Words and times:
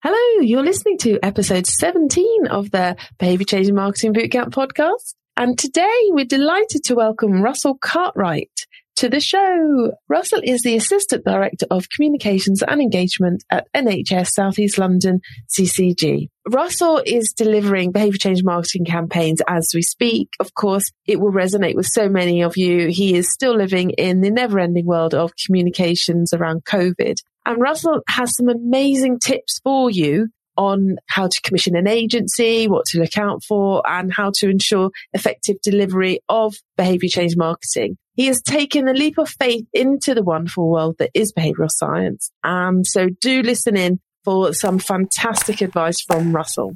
Hello, 0.00 0.42
you're 0.42 0.62
listening 0.62 0.96
to 0.98 1.18
episode 1.24 1.66
17 1.66 2.46
of 2.46 2.70
the 2.70 2.96
Behavior 3.18 3.44
Change 3.44 3.72
Marketing 3.72 4.14
Bootcamp 4.14 4.50
podcast. 4.50 5.14
And 5.36 5.58
today 5.58 6.02
we're 6.10 6.24
delighted 6.24 6.84
to 6.84 6.94
welcome 6.94 7.42
Russell 7.42 7.76
Cartwright 7.82 8.48
to 8.98 9.08
the 9.08 9.18
show. 9.18 9.90
Russell 10.08 10.40
is 10.44 10.62
the 10.62 10.76
Assistant 10.76 11.24
Director 11.24 11.66
of 11.72 11.88
Communications 11.90 12.62
and 12.62 12.80
Engagement 12.80 13.42
at 13.50 13.66
NHS 13.74 14.28
Southeast 14.28 14.78
London 14.78 15.20
CCG. 15.48 16.28
Russell 16.48 17.02
is 17.04 17.34
delivering 17.36 17.90
behavior 17.90 18.18
change 18.18 18.44
marketing 18.44 18.84
campaigns 18.84 19.42
as 19.48 19.72
we 19.74 19.82
speak. 19.82 20.28
Of 20.38 20.54
course, 20.54 20.92
it 21.06 21.18
will 21.18 21.32
resonate 21.32 21.74
with 21.74 21.86
so 21.86 22.08
many 22.08 22.44
of 22.44 22.56
you. 22.56 22.86
He 22.86 23.16
is 23.16 23.32
still 23.32 23.56
living 23.56 23.90
in 23.90 24.20
the 24.20 24.30
never 24.30 24.60
ending 24.60 24.86
world 24.86 25.12
of 25.12 25.32
communications 25.44 26.32
around 26.32 26.64
COVID. 26.64 27.16
And 27.46 27.60
Russell 27.60 28.00
has 28.08 28.34
some 28.34 28.48
amazing 28.48 29.18
tips 29.20 29.60
for 29.64 29.90
you 29.90 30.28
on 30.58 30.96
how 31.06 31.28
to 31.28 31.40
commission 31.42 31.76
an 31.76 31.86
agency, 31.86 32.66
what 32.66 32.84
to 32.84 32.98
look 32.98 33.16
out 33.16 33.42
for, 33.44 33.80
and 33.88 34.12
how 34.12 34.32
to 34.34 34.50
ensure 34.50 34.90
effective 35.12 35.56
delivery 35.62 36.18
of 36.28 36.54
behavior 36.76 37.08
change 37.08 37.36
marketing. 37.36 37.96
He 38.14 38.26
has 38.26 38.42
taken 38.42 38.88
a 38.88 38.92
leap 38.92 39.18
of 39.18 39.28
faith 39.28 39.64
into 39.72 40.14
the 40.14 40.24
wonderful 40.24 40.68
world 40.68 40.96
that 40.98 41.10
is 41.14 41.32
behavioral 41.32 41.70
science. 41.70 42.32
And 42.42 42.84
so 42.84 43.08
do 43.20 43.42
listen 43.42 43.76
in 43.76 44.00
for 44.24 44.52
some 44.52 44.80
fantastic 44.80 45.60
advice 45.60 46.02
from 46.02 46.34
Russell. 46.34 46.74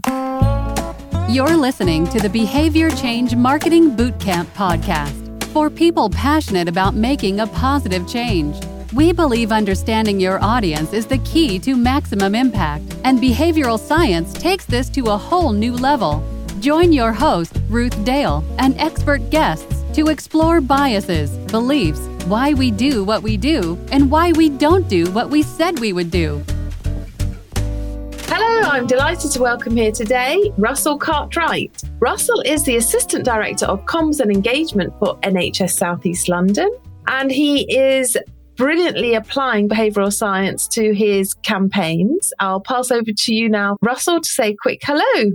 You're 1.29 1.57
listening 1.57 2.07
to 2.09 2.21
the 2.21 2.31
Behavior 2.33 2.91
Change 2.91 3.35
Marketing 3.35 3.97
Bootcamp 3.97 4.47
podcast 4.55 5.45
for 5.47 5.69
people 5.69 6.09
passionate 6.11 6.69
about 6.69 6.95
making 6.95 7.41
a 7.41 7.47
positive 7.49 8.07
change. 8.07 8.57
We 8.93 9.11
believe 9.11 9.53
understanding 9.53 10.21
your 10.21 10.39
audience 10.45 10.93
is 10.93 11.07
the 11.07 11.17
key 11.19 11.59
to 11.61 11.77
maximum 11.77 12.35
impact, 12.35 12.95
and 13.05 13.19
behavioral 13.19 13.79
science 13.79 14.35
takes 14.35 14.67
this 14.67 14.91
to 14.91 15.07
a 15.07 15.17
whole 15.17 15.53
new 15.53 15.73
level. 15.73 16.23
Join 16.61 16.93
your 16.93 17.11
host, 17.11 17.59
Ruth 17.71 18.05
Dale, 18.05 18.45
and 18.59 18.79
expert 18.79 19.31
guests 19.31 19.83
to 19.95 20.09
explore 20.09 20.61
biases, 20.61 21.31
beliefs, 21.51 22.01
why 22.27 22.53
we 22.53 22.71
do 22.71 23.03
what 23.03 23.23
we 23.23 23.39
do, 23.39 23.79
and 23.91 24.11
why 24.11 24.33
we 24.33 24.51
don't 24.51 24.87
do 24.91 25.11
what 25.13 25.31
we 25.31 25.43
said 25.43 25.79
we 25.79 25.95
would 25.95 26.11
do. 26.11 26.43
Hello, 28.27 28.69
I'm 28.69 28.87
delighted 28.87 29.31
to 29.31 29.41
welcome 29.41 29.75
here 29.75 29.93
today 29.93 30.53
Russell 30.59 30.99
Cartwright. 30.99 31.83
Russell 31.99 32.43
is 32.43 32.63
the 32.65 32.77
Assistant 32.77 33.25
Director 33.25 33.65
of 33.65 33.87
Comms 33.87 34.21
and 34.21 34.31
Engagement 34.31 34.93
for 34.99 35.17
NHS 35.21 35.73
Southeast 35.79 36.29
London, 36.29 36.71
and 37.07 37.31
he 37.31 37.63
is 37.75 38.19
brilliantly 38.57 39.15
applying 39.15 39.69
behavioral 39.69 40.13
science 40.13 40.69
to 40.69 40.95
his 40.95 41.35
campaigns. 41.35 42.33
I'll 42.39 42.61
pass 42.61 42.91
over 42.91 43.11
to 43.17 43.35
you 43.35 43.49
now, 43.49 43.77
Russell, 43.83 44.21
to 44.21 44.29
say 44.29 44.51
a 44.51 44.57
quick 44.57 44.81
hello. 44.83 45.33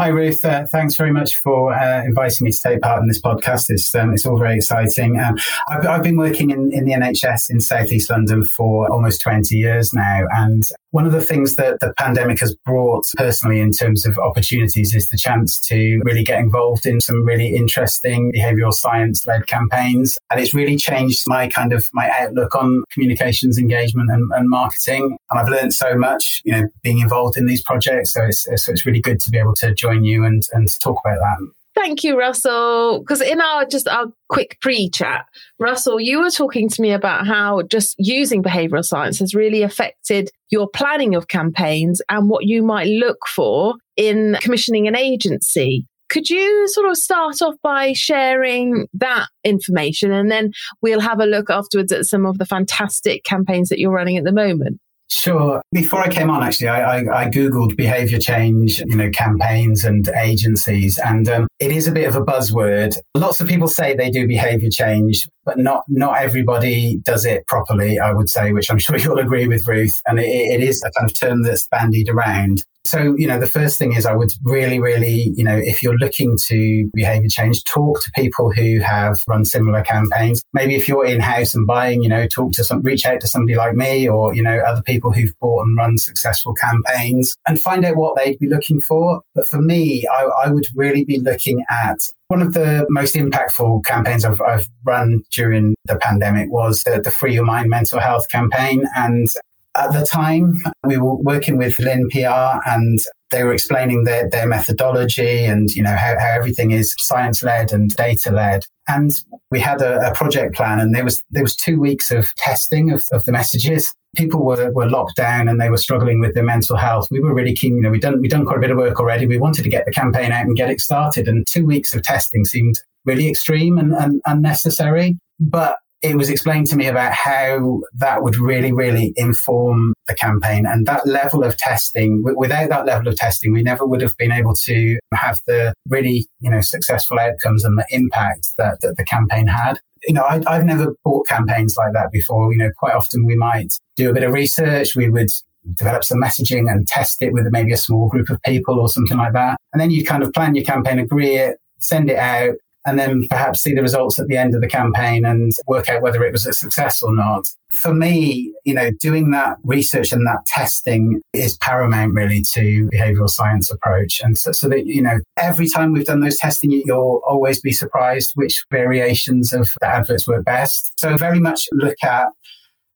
Hi, 0.00 0.08
Ruth. 0.08 0.42
Uh, 0.46 0.64
thanks 0.72 0.96
very 0.96 1.12
much 1.12 1.34
for 1.42 1.74
uh, 1.74 2.02
inviting 2.02 2.46
me 2.46 2.52
to 2.52 2.58
take 2.64 2.80
part 2.80 3.02
in 3.02 3.06
this 3.06 3.20
podcast. 3.20 3.66
It's, 3.68 3.94
um, 3.94 4.14
it's 4.14 4.24
all 4.24 4.38
very 4.38 4.56
exciting. 4.56 5.20
Um, 5.20 5.36
I've, 5.68 5.86
I've, 5.86 6.02
been 6.02 6.16
working 6.16 6.48
in, 6.48 6.72
in 6.72 6.86
the 6.86 6.92
NHS 6.92 7.50
in 7.50 7.60
Southeast 7.60 8.08
London 8.08 8.44
for 8.44 8.90
almost 8.90 9.20
20 9.20 9.54
years 9.54 9.92
now. 9.92 10.22
And 10.30 10.64
one 10.92 11.04
of 11.04 11.12
the 11.12 11.22
things 11.22 11.56
that 11.56 11.80
the 11.80 11.92
pandemic 11.98 12.40
has 12.40 12.56
brought 12.64 13.04
personally 13.18 13.60
in 13.60 13.72
terms 13.72 14.06
of 14.06 14.16
opportunities 14.16 14.94
is 14.94 15.06
the 15.08 15.18
chance 15.18 15.60
to 15.68 16.00
really 16.02 16.24
get 16.24 16.40
involved 16.40 16.86
in 16.86 17.02
some 17.02 17.22
really 17.22 17.54
interesting 17.54 18.32
behavioral 18.34 18.72
science 18.72 19.26
led 19.26 19.48
campaigns. 19.48 20.18
And 20.30 20.40
it's 20.40 20.54
really 20.54 20.78
changed 20.78 21.24
my 21.26 21.46
kind 21.46 21.74
of 21.74 21.86
my 21.92 22.10
outlook 22.18 22.54
on 22.54 22.84
communications 22.90 23.58
engagement 23.58 24.10
and, 24.10 24.32
and 24.32 24.48
marketing. 24.48 25.18
And 25.30 25.38
I've 25.38 25.48
learned 25.50 25.74
so 25.74 25.94
much, 25.94 26.40
you 26.46 26.52
know, 26.52 26.68
being 26.82 27.00
involved 27.00 27.36
in 27.36 27.44
these 27.44 27.62
projects. 27.62 28.14
So 28.14 28.24
it's, 28.24 28.44
so 28.64 28.72
it's 28.72 28.86
really 28.86 29.02
good 29.02 29.20
to 29.20 29.30
be 29.30 29.38
able 29.38 29.54
to 29.56 29.74
join 29.74 29.89
you 29.92 30.24
and, 30.24 30.42
and 30.52 30.68
talk 30.82 30.98
about 31.04 31.18
that. 31.18 31.50
Thank 31.74 32.04
you, 32.04 32.18
Russell. 32.18 33.00
Because 33.00 33.20
in 33.20 33.40
our 33.40 33.64
just 33.64 33.88
our 33.88 34.06
quick 34.28 34.58
pre 34.60 34.90
chat, 34.90 35.26
Russell, 35.58 36.00
you 36.00 36.20
were 36.20 36.30
talking 36.30 36.68
to 36.68 36.82
me 36.82 36.92
about 36.92 37.26
how 37.26 37.62
just 37.62 37.94
using 37.98 38.42
behavioral 38.42 38.84
science 38.84 39.18
has 39.20 39.34
really 39.34 39.62
affected 39.62 40.30
your 40.50 40.68
planning 40.68 41.14
of 41.14 41.28
campaigns 41.28 42.02
and 42.08 42.28
what 42.28 42.44
you 42.44 42.62
might 42.62 42.86
look 42.86 43.18
for 43.26 43.76
in 43.96 44.36
commissioning 44.40 44.88
an 44.88 44.96
agency. 44.96 45.86
Could 46.10 46.28
you 46.28 46.66
sort 46.68 46.90
of 46.90 46.96
start 46.96 47.40
off 47.40 47.54
by 47.62 47.92
sharing 47.92 48.88
that 48.94 49.28
information 49.44 50.10
and 50.12 50.28
then 50.28 50.50
we'll 50.82 51.00
have 51.00 51.20
a 51.20 51.26
look 51.26 51.50
afterwards 51.50 51.92
at 51.92 52.04
some 52.04 52.26
of 52.26 52.38
the 52.38 52.46
fantastic 52.46 53.22
campaigns 53.22 53.68
that 53.68 53.78
you're 53.78 53.92
running 53.92 54.16
at 54.16 54.24
the 54.24 54.32
moment? 54.32 54.80
Sure. 55.10 55.60
Before 55.72 56.00
I 56.00 56.08
came 56.08 56.30
on, 56.30 56.42
actually, 56.44 56.68
I, 56.68 56.98
I, 56.98 57.22
I 57.22 57.28
Googled 57.28 57.76
behavior 57.76 58.18
change, 58.18 58.78
you 58.78 58.96
know, 58.96 59.10
campaigns 59.10 59.84
and 59.84 60.08
agencies, 60.08 60.98
and 60.98 61.28
um, 61.28 61.48
it 61.58 61.72
is 61.72 61.88
a 61.88 61.92
bit 61.92 62.06
of 62.06 62.14
a 62.14 62.20
buzzword. 62.20 62.96
Lots 63.16 63.40
of 63.40 63.48
people 63.48 63.66
say 63.66 63.94
they 63.94 64.10
do 64.10 64.28
behavior 64.28 64.70
change, 64.70 65.28
but 65.44 65.58
not 65.58 65.82
not 65.88 66.22
everybody 66.22 66.98
does 66.98 67.24
it 67.24 67.44
properly. 67.48 67.98
I 67.98 68.12
would 68.12 68.28
say, 68.28 68.52
which 68.52 68.70
I'm 68.70 68.78
sure 68.80 68.96
you'll 68.96 69.18
agree 69.18 69.48
with, 69.48 69.66
Ruth. 69.66 69.94
And 70.06 70.20
it, 70.20 70.28
it 70.28 70.62
is 70.62 70.80
a 70.84 70.92
kind 70.92 71.10
of 71.10 71.18
term 71.18 71.42
that's 71.42 71.66
bandied 71.66 72.08
around. 72.08 72.64
So, 72.84 73.14
you 73.16 73.26
know, 73.26 73.38
the 73.38 73.46
first 73.46 73.78
thing 73.78 73.94
is 73.94 74.06
I 74.06 74.14
would 74.14 74.30
really, 74.42 74.80
really, 74.80 75.32
you 75.36 75.44
know, 75.44 75.56
if 75.56 75.82
you're 75.82 75.98
looking 75.98 76.36
to 76.46 76.90
behavior 76.94 77.28
change, 77.28 77.62
talk 77.64 78.02
to 78.02 78.10
people 78.12 78.50
who 78.50 78.80
have 78.80 79.18
run 79.28 79.44
similar 79.44 79.82
campaigns. 79.82 80.42
Maybe 80.52 80.74
if 80.74 80.88
you're 80.88 81.04
in 81.04 81.20
house 81.20 81.54
and 81.54 81.66
buying, 81.66 82.02
you 82.02 82.08
know, 82.08 82.26
talk 82.26 82.52
to 82.52 82.64
some, 82.64 82.82
reach 82.82 83.04
out 83.04 83.20
to 83.20 83.28
somebody 83.28 83.56
like 83.56 83.74
me 83.74 84.08
or, 84.08 84.34
you 84.34 84.42
know, 84.42 84.58
other 84.58 84.82
people 84.82 85.12
who've 85.12 85.34
bought 85.40 85.62
and 85.62 85.76
run 85.76 85.98
successful 85.98 86.54
campaigns 86.54 87.36
and 87.46 87.60
find 87.60 87.84
out 87.84 87.96
what 87.96 88.16
they'd 88.16 88.38
be 88.38 88.48
looking 88.48 88.80
for. 88.80 89.20
But 89.34 89.46
for 89.48 89.60
me, 89.60 90.06
I, 90.10 90.28
I 90.46 90.50
would 90.50 90.66
really 90.74 91.04
be 91.04 91.20
looking 91.20 91.64
at 91.70 91.98
one 92.28 92.42
of 92.42 92.54
the 92.54 92.86
most 92.88 93.14
impactful 93.14 93.84
campaigns 93.84 94.24
I've, 94.24 94.40
I've 94.40 94.68
run 94.84 95.22
during 95.32 95.74
the 95.84 95.96
pandemic 95.96 96.50
was 96.50 96.82
the, 96.84 97.00
the 97.00 97.10
Free 97.10 97.34
Your 97.34 97.44
Mind 97.44 97.68
mental 97.68 98.00
health 98.00 98.28
campaign. 98.30 98.84
And 98.96 99.28
at 99.76 99.92
the 99.92 100.04
time, 100.04 100.62
we 100.84 100.96
were 100.96 101.14
working 101.16 101.56
with 101.56 101.78
Lynn 101.78 102.08
PR 102.10 102.58
and 102.66 102.98
they 103.30 103.44
were 103.44 103.52
explaining 103.52 104.04
their, 104.04 104.28
their 104.28 104.46
methodology 104.46 105.44
and, 105.44 105.70
you 105.70 105.82
know, 105.82 105.94
how, 105.94 106.18
how 106.18 106.32
everything 106.34 106.72
is 106.72 106.94
science 106.98 107.42
led 107.44 107.72
and 107.72 107.94
data 107.94 108.32
led. 108.32 108.64
And 108.88 109.12
we 109.52 109.60
had 109.60 109.80
a, 109.80 110.10
a, 110.10 110.14
project 110.14 110.56
plan 110.56 110.80
and 110.80 110.92
there 110.92 111.04
was, 111.04 111.22
there 111.30 111.44
was 111.44 111.54
two 111.54 111.78
weeks 111.78 112.10
of 112.10 112.34
testing 112.36 112.90
of, 112.90 113.04
of 113.12 113.24
the 113.24 113.32
messages. 113.32 113.94
People 114.16 114.44
were, 114.44 114.72
were 114.72 114.90
locked 114.90 115.14
down 115.14 115.46
and 115.46 115.60
they 115.60 115.70
were 115.70 115.76
struggling 115.76 116.18
with 116.18 116.34
their 116.34 116.42
mental 116.42 116.76
health. 116.76 117.06
We 117.12 117.20
were 117.20 117.32
really 117.32 117.54
keen, 117.54 117.76
you 117.76 117.82
know, 117.82 117.90
we'd 117.90 118.02
done, 118.02 118.20
we'd 118.20 118.32
done 118.32 118.44
quite 118.44 118.58
a 118.58 118.60
bit 118.60 118.72
of 118.72 118.78
work 118.78 118.98
already. 118.98 119.26
We 119.26 119.38
wanted 119.38 119.62
to 119.62 119.68
get 119.68 119.84
the 119.86 119.92
campaign 119.92 120.32
out 120.32 120.46
and 120.46 120.56
get 120.56 120.70
it 120.70 120.80
started. 120.80 121.28
And 121.28 121.46
two 121.46 121.64
weeks 121.64 121.94
of 121.94 122.02
testing 122.02 122.44
seemed 122.44 122.74
really 123.04 123.28
extreme 123.28 123.78
and, 123.78 123.92
and 123.92 124.20
unnecessary. 124.26 125.16
But 125.38 125.76
it 126.02 126.16
was 126.16 126.30
explained 126.30 126.66
to 126.68 126.76
me 126.76 126.86
about 126.86 127.12
how 127.12 127.80
that 127.94 128.22
would 128.22 128.36
really, 128.36 128.72
really 128.72 129.12
inform 129.16 129.92
the 130.08 130.14
campaign. 130.14 130.64
And 130.66 130.86
that 130.86 131.06
level 131.06 131.44
of 131.44 131.56
testing, 131.58 132.22
without 132.22 132.70
that 132.70 132.86
level 132.86 133.08
of 133.08 133.16
testing, 133.16 133.52
we 133.52 133.62
never 133.62 133.86
would 133.86 134.00
have 134.00 134.16
been 134.16 134.32
able 134.32 134.54
to 134.64 134.98
have 135.12 135.40
the 135.46 135.74
really, 135.88 136.26
you 136.40 136.50
know, 136.50 136.62
successful 136.62 137.18
outcomes 137.18 137.64
and 137.64 137.78
the 137.78 137.86
impact 137.90 138.48
that, 138.56 138.80
that 138.80 138.96
the 138.96 139.04
campaign 139.04 139.46
had. 139.46 139.78
You 140.06 140.14
know, 140.14 140.22
I, 140.22 140.40
I've 140.46 140.64
never 140.64 140.94
bought 141.04 141.28
campaigns 141.28 141.76
like 141.76 141.92
that 141.92 142.10
before. 142.10 142.50
You 142.52 142.58
know, 142.58 142.70
quite 142.78 142.94
often 142.94 143.26
we 143.26 143.36
might 143.36 143.74
do 143.96 144.08
a 144.08 144.14
bit 144.14 144.22
of 144.22 144.32
research. 144.32 144.96
We 144.96 145.10
would 145.10 145.28
develop 145.74 146.04
some 146.04 146.20
messaging 146.20 146.70
and 146.70 146.88
test 146.88 147.20
it 147.20 147.34
with 147.34 147.46
maybe 147.50 147.72
a 147.72 147.76
small 147.76 148.08
group 148.08 148.30
of 148.30 148.40
people 148.42 148.80
or 148.80 148.88
something 148.88 149.18
like 149.18 149.34
that. 149.34 149.58
And 149.74 149.80
then 149.80 149.90
you 149.90 150.04
kind 150.04 150.22
of 150.22 150.32
plan 150.32 150.54
your 150.54 150.64
campaign, 150.64 150.98
agree 150.98 151.36
it, 151.36 151.58
send 151.78 152.10
it 152.10 152.16
out, 152.16 152.54
and 152.86 152.98
then 152.98 153.26
perhaps 153.28 153.62
see 153.62 153.74
the 153.74 153.82
results 153.82 154.18
at 154.18 154.26
the 154.26 154.36
end 154.36 154.54
of 154.54 154.60
the 154.60 154.68
campaign 154.68 155.24
and 155.24 155.52
work 155.66 155.88
out 155.88 156.02
whether 156.02 156.24
it 156.24 156.32
was 156.32 156.46
a 156.46 156.52
success 156.52 157.02
or 157.02 157.14
not. 157.14 157.44
For 157.70 157.94
me, 157.94 158.52
you 158.64 158.74
know, 158.74 158.90
doing 159.00 159.30
that 159.30 159.56
research 159.64 160.12
and 160.12 160.26
that 160.26 160.44
testing 160.46 161.20
is 161.32 161.56
paramount 161.58 162.14
really 162.14 162.42
to 162.52 162.88
behavioral 162.92 163.28
science 163.28 163.70
approach. 163.70 164.20
And 164.22 164.36
so, 164.36 164.52
so 164.52 164.68
that, 164.68 164.86
you 164.86 165.02
know, 165.02 165.20
every 165.36 165.68
time 165.68 165.92
we've 165.92 166.06
done 166.06 166.20
those 166.20 166.38
testing, 166.38 166.72
you'll 166.72 167.20
always 167.26 167.60
be 167.60 167.72
surprised 167.72 168.32
which 168.34 168.64
variations 168.70 169.52
of 169.52 169.68
the 169.80 169.86
adverts 169.86 170.26
work 170.26 170.44
best. 170.44 170.98
So 170.98 171.16
very 171.16 171.38
much 171.38 171.68
look 171.72 171.96
at 172.02 172.28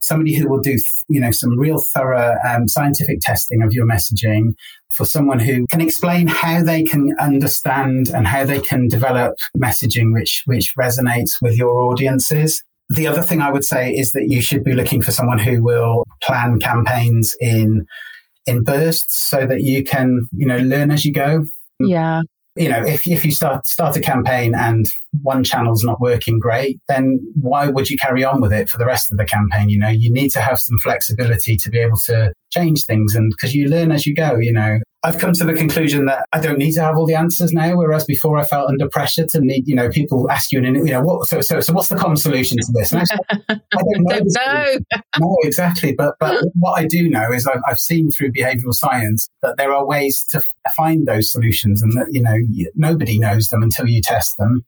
somebody 0.04 0.34
who 0.34 0.48
will 0.48 0.60
do, 0.60 0.76
you 1.08 1.20
know, 1.20 1.30
some 1.30 1.58
real 1.58 1.82
thorough 1.94 2.36
um, 2.48 2.68
scientific 2.68 3.20
testing 3.20 3.62
of 3.62 3.72
your 3.72 3.86
messaging 3.86 4.54
for 4.92 5.04
someone 5.04 5.38
who 5.38 5.66
can 5.66 5.80
explain 5.80 6.26
how 6.26 6.62
they 6.62 6.82
can 6.82 7.14
understand 7.18 8.08
and 8.10 8.26
how 8.26 8.44
they 8.44 8.60
can 8.60 8.88
develop 8.88 9.34
messaging 9.56 10.12
which, 10.12 10.42
which 10.46 10.74
resonates 10.76 11.30
with 11.42 11.56
your 11.56 11.80
audiences. 11.80 12.62
The 12.88 13.06
other 13.06 13.22
thing 13.22 13.40
I 13.40 13.50
would 13.50 13.64
say 13.64 13.90
is 13.92 14.12
that 14.12 14.26
you 14.28 14.40
should 14.40 14.62
be 14.62 14.74
looking 14.74 15.02
for 15.02 15.10
someone 15.10 15.38
who 15.38 15.62
will 15.62 16.04
plan 16.22 16.60
campaigns 16.60 17.34
in 17.40 17.86
in 18.46 18.62
bursts 18.62 19.18
so 19.30 19.46
that 19.46 19.62
you 19.62 19.82
can, 19.82 20.28
you 20.32 20.46
know, 20.46 20.58
learn 20.58 20.90
as 20.90 21.04
you 21.04 21.12
go. 21.12 21.46
Yeah. 21.80 22.20
You 22.56 22.68
know, 22.68 22.84
if, 22.84 23.06
if 23.06 23.24
you 23.24 23.32
start, 23.32 23.66
start 23.66 23.96
a 23.96 24.00
campaign 24.00 24.54
and 24.54 24.86
one 25.22 25.42
channel's 25.42 25.82
not 25.82 26.00
working 26.00 26.38
great, 26.38 26.80
then 26.88 27.18
why 27.40 27.66
would 27.66 27.90
you 27.90 27.96
carry 27.96 28.24
on 28.24 28.40
with 28.40 28.52
it 28.52 28.68
for 28.68 28.78
the 28.78 28.86
rest 28.86 29.10
of 29.10 29.18
the 29.18 29.24
campaign? 29.24 29.68
You 29.68 29.78
know, 29.78 29.88
you 29.88 30.12
need 30.12 30.30
to 30.32 30.40
have 30.40 30.60
some 30.60 30.78
flexibility 30.78 31.56
to 31.56 31.70
be 31.70 31.78
able 31.78 31.98
to 32.04 32.32
change 32.50 32.84
things. 32.84 33.14
And 33.16 33.30
because 33.30 33.54
you 33.54 33.68
learn 33.68 33.90
as 33.90 34.06
you 34.06 34.14
go, 34.14 34.36
you 34.36 34.52
know, 34.52 34.78
I've 35.04 35.18
come 35.18 35.34
to 35.34 35.44
the 35.44 35.52
conclusion 35.52 36.06
that 36.06 36.26
I 36.32 36.40
don't 36.40 36.58
need 36.58 36.72
to 36.72 36.80
have 36.80 36.96
all 36.96 37.04
the 37.04 37.14
answers 37.14 37.52
now, 37.52 37.76
whereas 37.76 38.06
before 38.06 38.38
I 38.38 38.44
felt 38.44 38.70
under 38.70 38.88
pressure 38.88 39.26
to 39.26 39.40
need, 39.40 39.68
you 39.68 39.74
know, 39.74 39.90
people 39.90 40.30
ask 40.30 40.50
you, 40.50 40.64
and 40.64 40.76
you 40.76 40.94
know, 40.94 41.02
what, 41.02 41.28
so, 41.28 41.42
so, 41.42 41.60
so 41.60 41.74
what's 41.74 41.88
the 41.88 41.96
common 41.96 42.16
solution 42.16 42.56
to 42.56 42.72
this? 42.72 42.94
Actually, 42.94 43.18
I 43.30 43.58
don't 43.72 43.84
know. 43.98 44.18
don't 44.18 44.32
know. 44.34 45.00
no, 45.20 45.36
exactly. 45.42 45.92
But, 45.92 46.14
but 46.18 46.42
what 46.54 46.80
I 46.80 46.86
do 46.86 47.10
know 47.10 47.30
is 47.32 47.46
I've, 47.46 47.60
I've 47.68 47.78
seen 47.78 48.10
through 48.10 48.32
behavioral 48.32 48.72
science 48.72 49.28
that 49.42 49.58
there 49.58 49.74
are 49.74 49.84
ways 49.86 50.26
to 50.30 50.40
find 50.74 51.06
those 51.06 51.30
solutions 51.30 51.82
and 51.82 51.92
that, 51.92 52.06
you 52.10 52.22
know, 52.22 52.38
nobody 52.74 53.18
knows 53.18 53.50
them 53.50 53.62
until 53.62 53.86
you 53.86 54.00
test 54.00 54.38
them. 54.38 54.64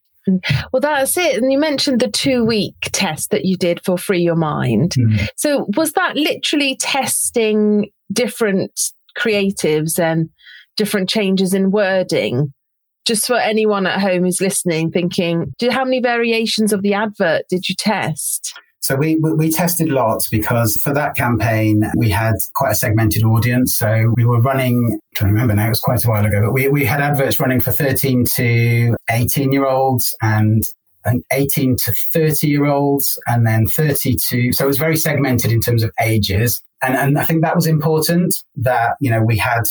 Well, 0.71 0.81
that's 0.81 1.17
it. 1.17 1.41
And 1.41 1.51
you 1.51 1.57
mentioned 1.57 2.01
the 2.01 2.11
two 2.11 2.43
week 2.43 2.75
test 2.91 3.31
that 3.31 3.45
you 3.45 3.57
did 3.57 3.83
for 3.83 3.97
Free 3.97 4.21
Your 4.21 4.35
Mind. 4.35 4.93
Mm. 4.99 5.27
So, 5.37 5.67
was 5.77 5.93
that 5.93 6.17
literally 6.17 6.75
testing 6.75 7.89
different 8.11 8.91
creatives 9.17 9.99
and 9.99 10.29
different 10.75 11.09
changes 11.09 11.53
in 11.53 11.71
wording? 11.71 12.53
Just 13.05 13.25
for 13.25 13.37
anyone 13.37 13.87
at 13.87 14.01
home 14.01 14.23
who's 14.23 14.41
listening, 14.41 14.91
thinking, 14.91 15.53
did, 15.57 15.71
how 15.71 15.85
many 15.85 16.01
variations 16.01 16.73
of 16.73 16.81
the 16.81 16.93
advert 16.93 17.43
did 17.49 17.69
you 17.69 17.75
test? 17.75 18.53
So 18.87 18.95
we, 18.95 19.15
we 19.15 19.51
tested 19.51 19.89
lots 19.89 20.29
because 20.29 20.79
for 20.81 20.93
that 20.93 21.15
campaign, 21.15 21.83
we 21.97 22.09
had 22.09 22.35
quite 22.53 22.71
a 22.71 22.75
segmented 22.75 23.23
audience. 23.23 23.75
So 23.75 24.13
we 24.15 24.23
were 24.23 24.39
running, 24.39 24.99
trying 25.13 25.29
to 25.29 25.33
remember 25.33 25.55
now, 25.55 25.65
it 25.65 25.69
was 25.69 25.79
quite 25.81 26.05
a 26.05 26.07
while 26.07 26.25
ago, 26.25 26.41
but 26.41 26.53
we, 26.53 26.69
we 26.69 26.85
had 26.85 27.01
adverts 27.01 27.39
running 27.39 27.59
for 27.59 27.71
13 27.71 28.23
to 28.35 28.95
18 29.09 29.51
year 29.51 29.65
olds 29.65 30.15
and 30.21 30.63
18 31.31 31.75
to 31.83 31.93
30 32.13 32.47
year 32.47 32.65
olds 32.65 33.19
and 33.27 33.45
then 33.45 33.67
30 33.67 34.15
to, 34.29 34.53
so 34.53 34.63
it 34.63 34.67
was 34.67 34.77
very 34.77 34.95
segmented 34.95 35.51
in 35.51 35.59
terms 35.59 35.83
of 35.83 35.91
ages. 36.01 36.61
And, 36.81 36.95
and 36.95 37.17
I 37.17 37.25
think 37.25 37.43
that 37.43 37.55
was 37.55 37.67
important 37.67 38.35
that, 38.57 38.97
you 38.99 39.09
know, 39.09 39.21
we 39.21 39.37
had 39.37 39.63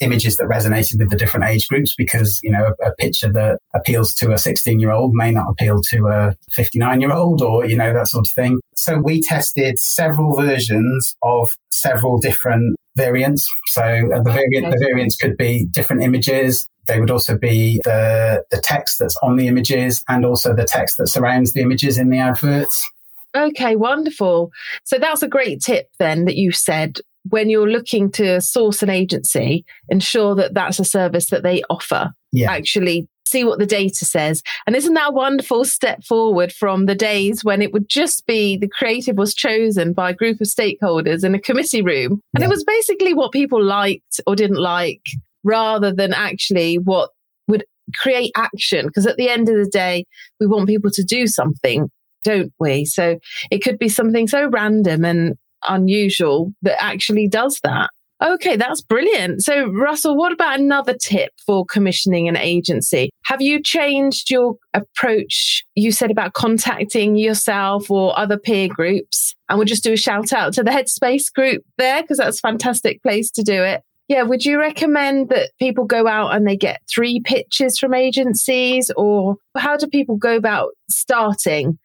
images 0.00 0.36
that 0.36 0.46
resonated 0.46 0.98
with 0.98 1.10
the 1.10 1.16
different 1.16 1.46
age 1.46 1.68
groups 1.68 1.94
because, 1.96 2.40
you 2.42 2.50
know, 2.50 2.72
a, 2.82 2.88
a 2.88 2.94
picture 2.96 3.30
that 3.32 3.58
appeals 3.74 4.12
to 4.14 4.32
a 4.32 4.38
16 4.38 4.80
year 4.80 4.90
old 4.90 5.14
may 5.14 5.30
not 5.30 5.48
appeal 5.48 5.80
to 5.90 6.06
a 6.06 6.36
59 6.52 7.00
year 7.00 7.12
old 7.12 7.42
or, 7.42 7.64
you 7.64 7.76
know, 7.76 7.92
that 7.92 8.08
sort 8.08 8.26
of 8.26 8.32
thing. 8.32 8.60
So 8.74 8.98
we 8.98 9.20
tested 9.20 9.78
several 9.78 10.34
versions 10.34 11.14
of 11.22 11.50
several 11.70 12.18
different 12.18 12.76
variants. 12.96 13.48
So 13.66 13.82
uh, 13.82 14.22
the, 14.22 14.30
variant, 14.30 14.72
the 14.72 14.78
variants 14.78 15.16
could 15.16 15.36
be 15.36 15.66
different 15.70 16.02
images. 16.02 16.66
They 16.86 17.00
would 17.00 17.10
also 17.10 17.36
be 17.36 17.80
the, 17.84 18.44
the 18.50 18.60
text 18.60 18.98
that's 18.98 19.16
on 19.22 19.36
the 19.36 19.48
images 19.48 20.02
and 20.08 20.24
also 20.24 20.54
the 20.54 20.64
text 20.64 20.98
that 20.98 21.08
surrounds 21.08 21.52
the 21.52 21.62
images 21.62 21.98
in 21.98 22.10
the 22.10 22.18
adverts. 22.18 22.90
Okay, 23.36 23.76
wonderful. 23.76 24.50
So 24.84 24.98
that's 24.98 25.22
a 25.22 25.28
great 25.28 25.60
tip 25.60 25.88
then 25.98 26.24
that 26.26 26.36
you 26.36 26.52
said 26.52 26.98
when 27.30 27.48
you're 27.48 27.70
looking 27.70 28.10
to 28.12 28.40
source 28.40 28.82
an 28.82 28.90
agency, 28.90 29.64
ensure 29.88 30.34
that 30.34 30.54
that's 30.54 30.78
a 30.78 30.84
service 30.84 31.30
that 31.30 31.42
they 31.42 31.62
offer. 31.70 32.12
Yeah. 32.32 32.52
Actually 32.52 33.08
see 33.26 33.44
what 33.44 33.58
the 33.58 33.66
data 33.66 34.04
says. 34.04 34.42
And 34.66 34.76
isn't 34.76 34.94
that 34.94 35.08
a 35.08 35.12
wonderful 35.12 35.64
step 35.64 36.04
forward 36.04 36.52
from 36.52 36.86
the 36.86 36.94
days 36.94 37.42
when 37.42 37.62
it 37.62 37.72
would 37.72 37.88
just 37.88 38.26
be 38.26 38.56
the 38.56 38.68
creative 38.68 39.16
was 39.16 39.34
chosen 39.34 39.92
by 39.92 40.10
a 40.10 40.14
group 40.14 40.40
of 40.40 40.46
stakeholders 40.46 41.24
in 41.24 41.34
a 41.34 41.40
committee 41.40 41.82
room? 41.82 42.20
And 42.34 42.42
yeah. 42.42 42.46
it 42.46 42.50
was 42.50 42.64
basically 42.64 43.14
what 43.14 43.32
people 43.32 43.62
liked 43.62 44.20
or 44.26 44.36
didn't 44.36 44.60
like 44.60 45.02
rather 45.42 45.92
than 45.92 46.12
actually 46.12 46.78
what 46.78 47.10
would 47.48 47.64
create 47.94 48.32
action. 48.36 48.86
Because 48.86 49.06
at 49.06 49.16
the 49.16 49.28
end 49.28 49.48
of 49.48 49.56
the 49.56 49.70
day, 49.70 50.04
we 50.38 50.46
want 50.46 50.68
people 50.68 50.90
to 50.90 51.02
do 51.02 51.26
something, 51.26 51.90
don't 52.24 52.52
we? 52.58 52.84
So 52.84 53.18
it 53.50 53.58
could 53.58 53.78
be 53.78 53.88
something 53.88 54.26
so 54.26 54.48
random 54.48 55.04
and 55.04 55.36
unusual 55.68 56.52
that 56.62 56.82
actually 56.82 57.28
does 57.28 57.60
that. 57.62 57.90
Okay, 58.22 58.56
that's 58.56 58.80
brilliant. 58.80 59.42
So, 59.42 59.66
Russell, 59.70 60.16
what 60.16 60.32
about 60.32 60.58
another 60.58 60.94
tip 60.94 61.32
for 61.44 61.66
commissioning 61.66 62.28
an 62.28 62.36
agency? 62.36 63.10
Have 63.24 63.42
you 63.42 63.60
changed 63.60 64.30
your 64.30 64.54
approach? 64.72 65.64
You 65.74 65.90
said 65.90 66.10
about 66.10 66.32
contacting 66.32 67.16
yourself 67.16 67.90
or 67.90 68.18
other 68.18 68.38
peer 68.38 68.68
groups. 68.68 69.34
And 69.48 69.58
we'll 69.58 69.66
just 69.66 69.84
do 69.84 69.92
a 69.92 69.96
shout 69.96 70.32
out 70.32 70.54
to 70.54 70.62
the 70.62 70.70
Headspace 70.70 71.32
group 71.34 71.64
there 71.76 72.02
because 72.02 72.18
that's 72.18 72.38
a 72.38 72.40
fantastic 72.40 73.02
place 73.02 73.30
to 73.32 73.42
do 73.42 73.62
it. 73.62 73.82
Yeah, 74.08 74.22
would 74.22 74.44
you 74.44 74.58
recommend 74.58 75.30
that 75.30 75.50
people 75.58 75.84
go 75.84 76.06
out 76.06 76.34
and 76.34 76.46
they 76.46 76.56
get 76.56 76.82
three 76.88 77.20
pitches 77.24 77.78
from 77.78 77.94
agencies 77.94 78.90
or 78.96 79.36
how 79.56 79.76
do 79.76 79.86
people 79.86 80.16
go 80.16 80.36
about 80.36 80.70
starting? 80.88 81.78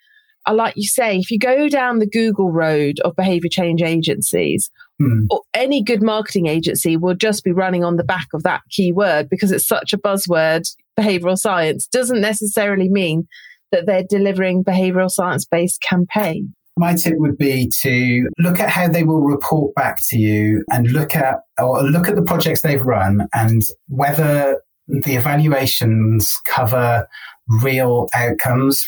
Like 0.53 0.75
you 0.77 0.87
say, 0.87 1.17
if 1.17 1.31
you 1.31 1.39
go 1.39 1.69
down 1.69 1.99
the 1.99 2.07
Google 2.07 2.51
road 2.51 2.99
of 3.01 3.15
behavior 3.15 3.49
change 3.49 3.81
agencies, 3.81 4.69
mm. 5.01 5.25
or 5.29 5.41
any 5.53 5.83
good 5.83 6.01
marketing 6.01 6.47
agency 6.47 6.97
will 6.97 7.15
just 7.15 7.43
be 7.43 7.51
running 7.51 7.83
on 7.83 7.97
the 7.97 8.03
back 8.03 8.27
of 8.33 8.43
that 8.43 8.61
keyword 8.69 9.29
because 9.29 9.51
it's 9.51 9.67
such 9.67 9.93
a 9.93 9.97
buzzword. 9.97 10.69
Behavioral 10.99 11.37
science 11.37 11.87
doesn't 11.87 12.21
necessarily 12.21 12.89
mean 12.89 13.27
that 13.71 13.85
they're 13.85 14.03
delivering 14.03 14.63
behavioral 14.63 15.09
science 15.09 15.45
based 15.45 15.81
campaign. 15.81 16.53
My 16.77 16.95
tip 16.95 17.15
would 17.17 17.37
be 17.37 17.69
to 17.81 18.29
look 18.37 18.59
at 18.59 18.69
how 18.69 18.87
they 18.87 19.03
will 19.03 19.21
report 19.21 19.75
back 19.75 19.99
to 20.07 20.17
you 20.17 20.63
and 20.71 20.89
look 20.91 21.15
at 21.15 21.41
or 21.57 21.83
look 21.83 22.07
at 22.07 22.15
the 22.15 22.21
projects 22.21 22.61
they've 22.61 22.81
run 22.81 23.27
and 23.33 23.63
whether 23.87 24.61
the 24.87 25.15
evaluations 25.15 26.33
cover 26.47 27.07
real 27.61 28.07
outcomes 28.15 28.85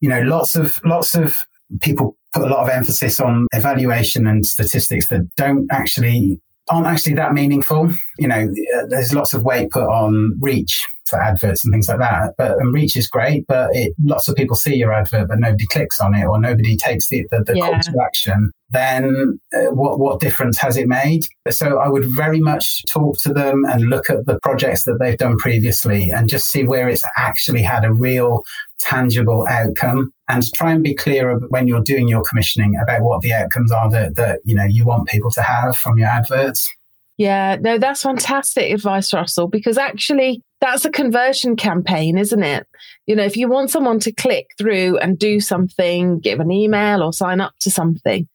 you 0.00 0.08
know, 0.08 0.20
lots 0.22 0.56
of 0.56 0.80
lots 0.84 1.14
of 1.14 1.36
people 1.80 2.16
put 2.32 2.42
a 2.42 2.48
lot 2.48 2.62
of 2.62 2.68
emphasis 2.68 3.20
on 3.20 3.46
evaluation 3.52 4.26
and 4.26 4.44
statistics 4.44 5.08
that 5.08 5.28
don't 5.36 5.66
actually 5.70 6.40
aren't 6.70 6.86
actually 6.86 7.14
that 7.14 7.32
meaningful. 7.32 7.90
You 8.18 8.28
know, 8.28 8.48
uh, 8.76 8.86
there's 8.88 9.14
lots 9.14 9.34
of 9.34 9.42
weight 9.42 9.70
put 9.70 9.84
on 9.84 10.36
reach 10.40 10.86
for 11.08 11.20
adverts 11.20 11.64
and 11.64 11.72
things 11.72 11.88
like 11.88 11.98
that. 11.98 12.34
But 12.36 12.58
and 12.58 12.72
reach 12.72 12.96
is 12.96 13.08
great, 13.08 13.46
but 13.46 13.70
it, 13.74 13.94
lots 14.02 14.28
of 14.28 14.36
people 14.36 14.56
see 14.56 14.74
your 14.74 14.92
advert, 14.92 15.28
but 15.28 15.38
nobody 15.38 15.66
clicks 15.66 16.00
on 16.00 16.14
it 16.14 16.24
or 16.24 16.40
nobody 16.40 16.76
takes 16.76 17.08
the, 17.08 17.26
the, 17.30 17.44
the 17.44 17.56
yeah. 17.56 17.66
call 17.66 17.80
to 17.80 18.02
action. 18.04 18.52
Then 18.70 19.40
uh, 19.54 19.72
what 19.72 19.98
what 19.98 20.20
difference 20.20 20.58
has 20.58 20.76
it 20.76 20.88
made? 20.88 21.24
So 21.50 21.78
I 21.78 21.88
would 21.88 22.04
very 22.14 22.40
much 22.40 22.84
talk 22.92 23.16
to 23.22 23.32
them 23.32 23.64
and 23.66 23.88
look 23.88 24.10
at 24.10 24.26
the 24.26 24.38
projects 24.42 24.84
that 24.84 24.98
they've 25.00 25.16
done 25.16 25.38
previously 25.38 26.10
and 26.10 26.28
just 26.28 26.50
see 26.50 26.64
where 26.64 26.88
it's 26.88 27.04
actually 27.16 27.62
had 27.62 27.84
a 27.84 27.92
real 27.92 28.44
tangible 28.80 29.46
outcome 29.48 30.12
and 30.28 30.44
try 30.54 30.72
and 30.72 30.82
be 30.82 30.94
clear 30.94 31.38
when 31.48 31.66
you're 31.66 31.82
doing 31.82 32.08
your 32.08 32.22
commissioning 32.28 32.76
about 32.76 33.02
what 33.02 33.22
the 33.22 33.32
outcomes 33.32 33.72
are 33.72 33.90
that, 33.90 34.16
that 34.16 34.40
you 34.44 34.54
know 34.54 34.64
you 34.64 34.84
want 34.84 35.08
people 35.08 35.30
to 35.30 35.42
have 35.42 35.76
from 35.76 35.98
your 35.98 36.08
adverts. 36.08 36.70
Yeah, 37.18 37.56
no, 37.60 37.78
that's 37.78 38.02
fantastic 38.02 38.72
advice, 38.72 39.12
Russell, 39.12 39.48
because 39.48 39.76
actually 39.76 40.42
that's 40.60 40.84
a 40.84 40.90
conversion 40.90 41.56
campaign, 41.56 42.16
isn't 42.16 42.42
it? 42.42 42.66
You 43.06 43.16
know, 43.16 43.24
if 43.24 43.36
you 43.36 43.48
want 43.48 43.70
someone 43.70 43.98
to 44.00 44.12
click 44.12 44.46
through 44.56 44.98
and 44.98 45.18
do 45.18 45.40
something, 45.40 46.20
give 46.20 46.38
an 46.38 46.52
email 46.52 47.02
or 47.02 47.12
sign 47.12 47.40
up 47.40 47.54
to 47.60 47.72
something, 47.72 48.28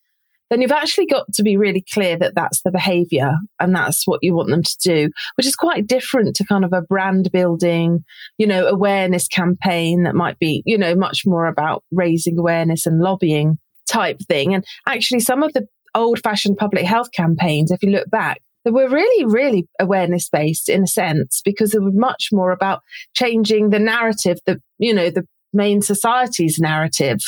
then 0.49 0.61
you've 0.61 0.71
actually 0.71 1.05
got 1.05 1.31
to 1.33 1.43
be 1.43 1.55
really 1.55 1.83
clear 1.93 2.17
that 2.17 2.35
that's 2.35 2.61
the 2.61 2.71
behavior 2.71 3.31
and 3.59 3.73
that's 3.73 4.05
what 4.05 4.19
you 4.21 4.35
want 4.35 4.49
them 4.49 4.63
to 4.63 4.77
do, 4.83 5.09
which 5.35 5.47
is 5.47 5.55
quite 5.55 5.87
different 5.87 6.35
to 6.35 6.45
kind 6.45 6.65
of 6.65 6.73
a 6.73 6.81
brand 6.81 7.31
building, 7.31 8.03
you 8.37 8.45
know, 8.45 8.67
awareness 8.67 9.29
campaign 9.29 10.03
that 10.03 10.13
might 10.13 10.37
be, 10.39 10.61
you 10.65 10.77
know, 10.77 10.93
much 10.93 11.25
more 11.25 11.47
about 11.47 11.85
raising 11.91 12.37
awareness 12.37 12.85
and 12.85 12.99
lobbying 12.99 13.57
type 13.87 14.19
thing. 14.27 14.53
And 14.53 14.65
actually, 14.87 15.21
some 15.21 15.41
of 15.41 15.53
the 15.53 15.67
old 15.95 16.19
fashioned 16.19 16.57
public 16.57 16.83
health 16.83 17.11
campaigns, 17.13 17.71
if 17.71 17.81
you 17.81 17.89
look 17.89 18.09
back, 18.09 18.41
were 18.71 18.89
really, 18.89 19.25
really 19.25 19.67
awareness 19.79 20.29
based 20.29 20.69
in 20.69 20.83
a 20.83 20.87
sense 20.87 21.41
because 21.43 21.71
they 21.71 21.79
were 21.79 21.91
much 21.91 22.29
more 22.31 22.51
about 22.51 22.81
changing 23.13 23.69
the 23.69 23.79
narrative, 23.79 24.39
the, 24.45 24.59
you 24.77 24.93
know, 24.93 25.09
the 25.09 25.25
main 25.53 25.81
society's 25.81 26.59
narrative 26.59 27.19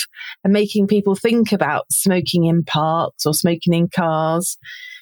and 0.44 0.54
making 0.54 0.88
people 0.88 1.16
think 1.16 1.52
about 1.52 1.86
smoking 1.92 2.46
in 2.46 2.64
parks 2.64 3.26
or 3.26 3.34
smoking 3.34 3.74
in 3.74 3.88
cars. 3.88 4.58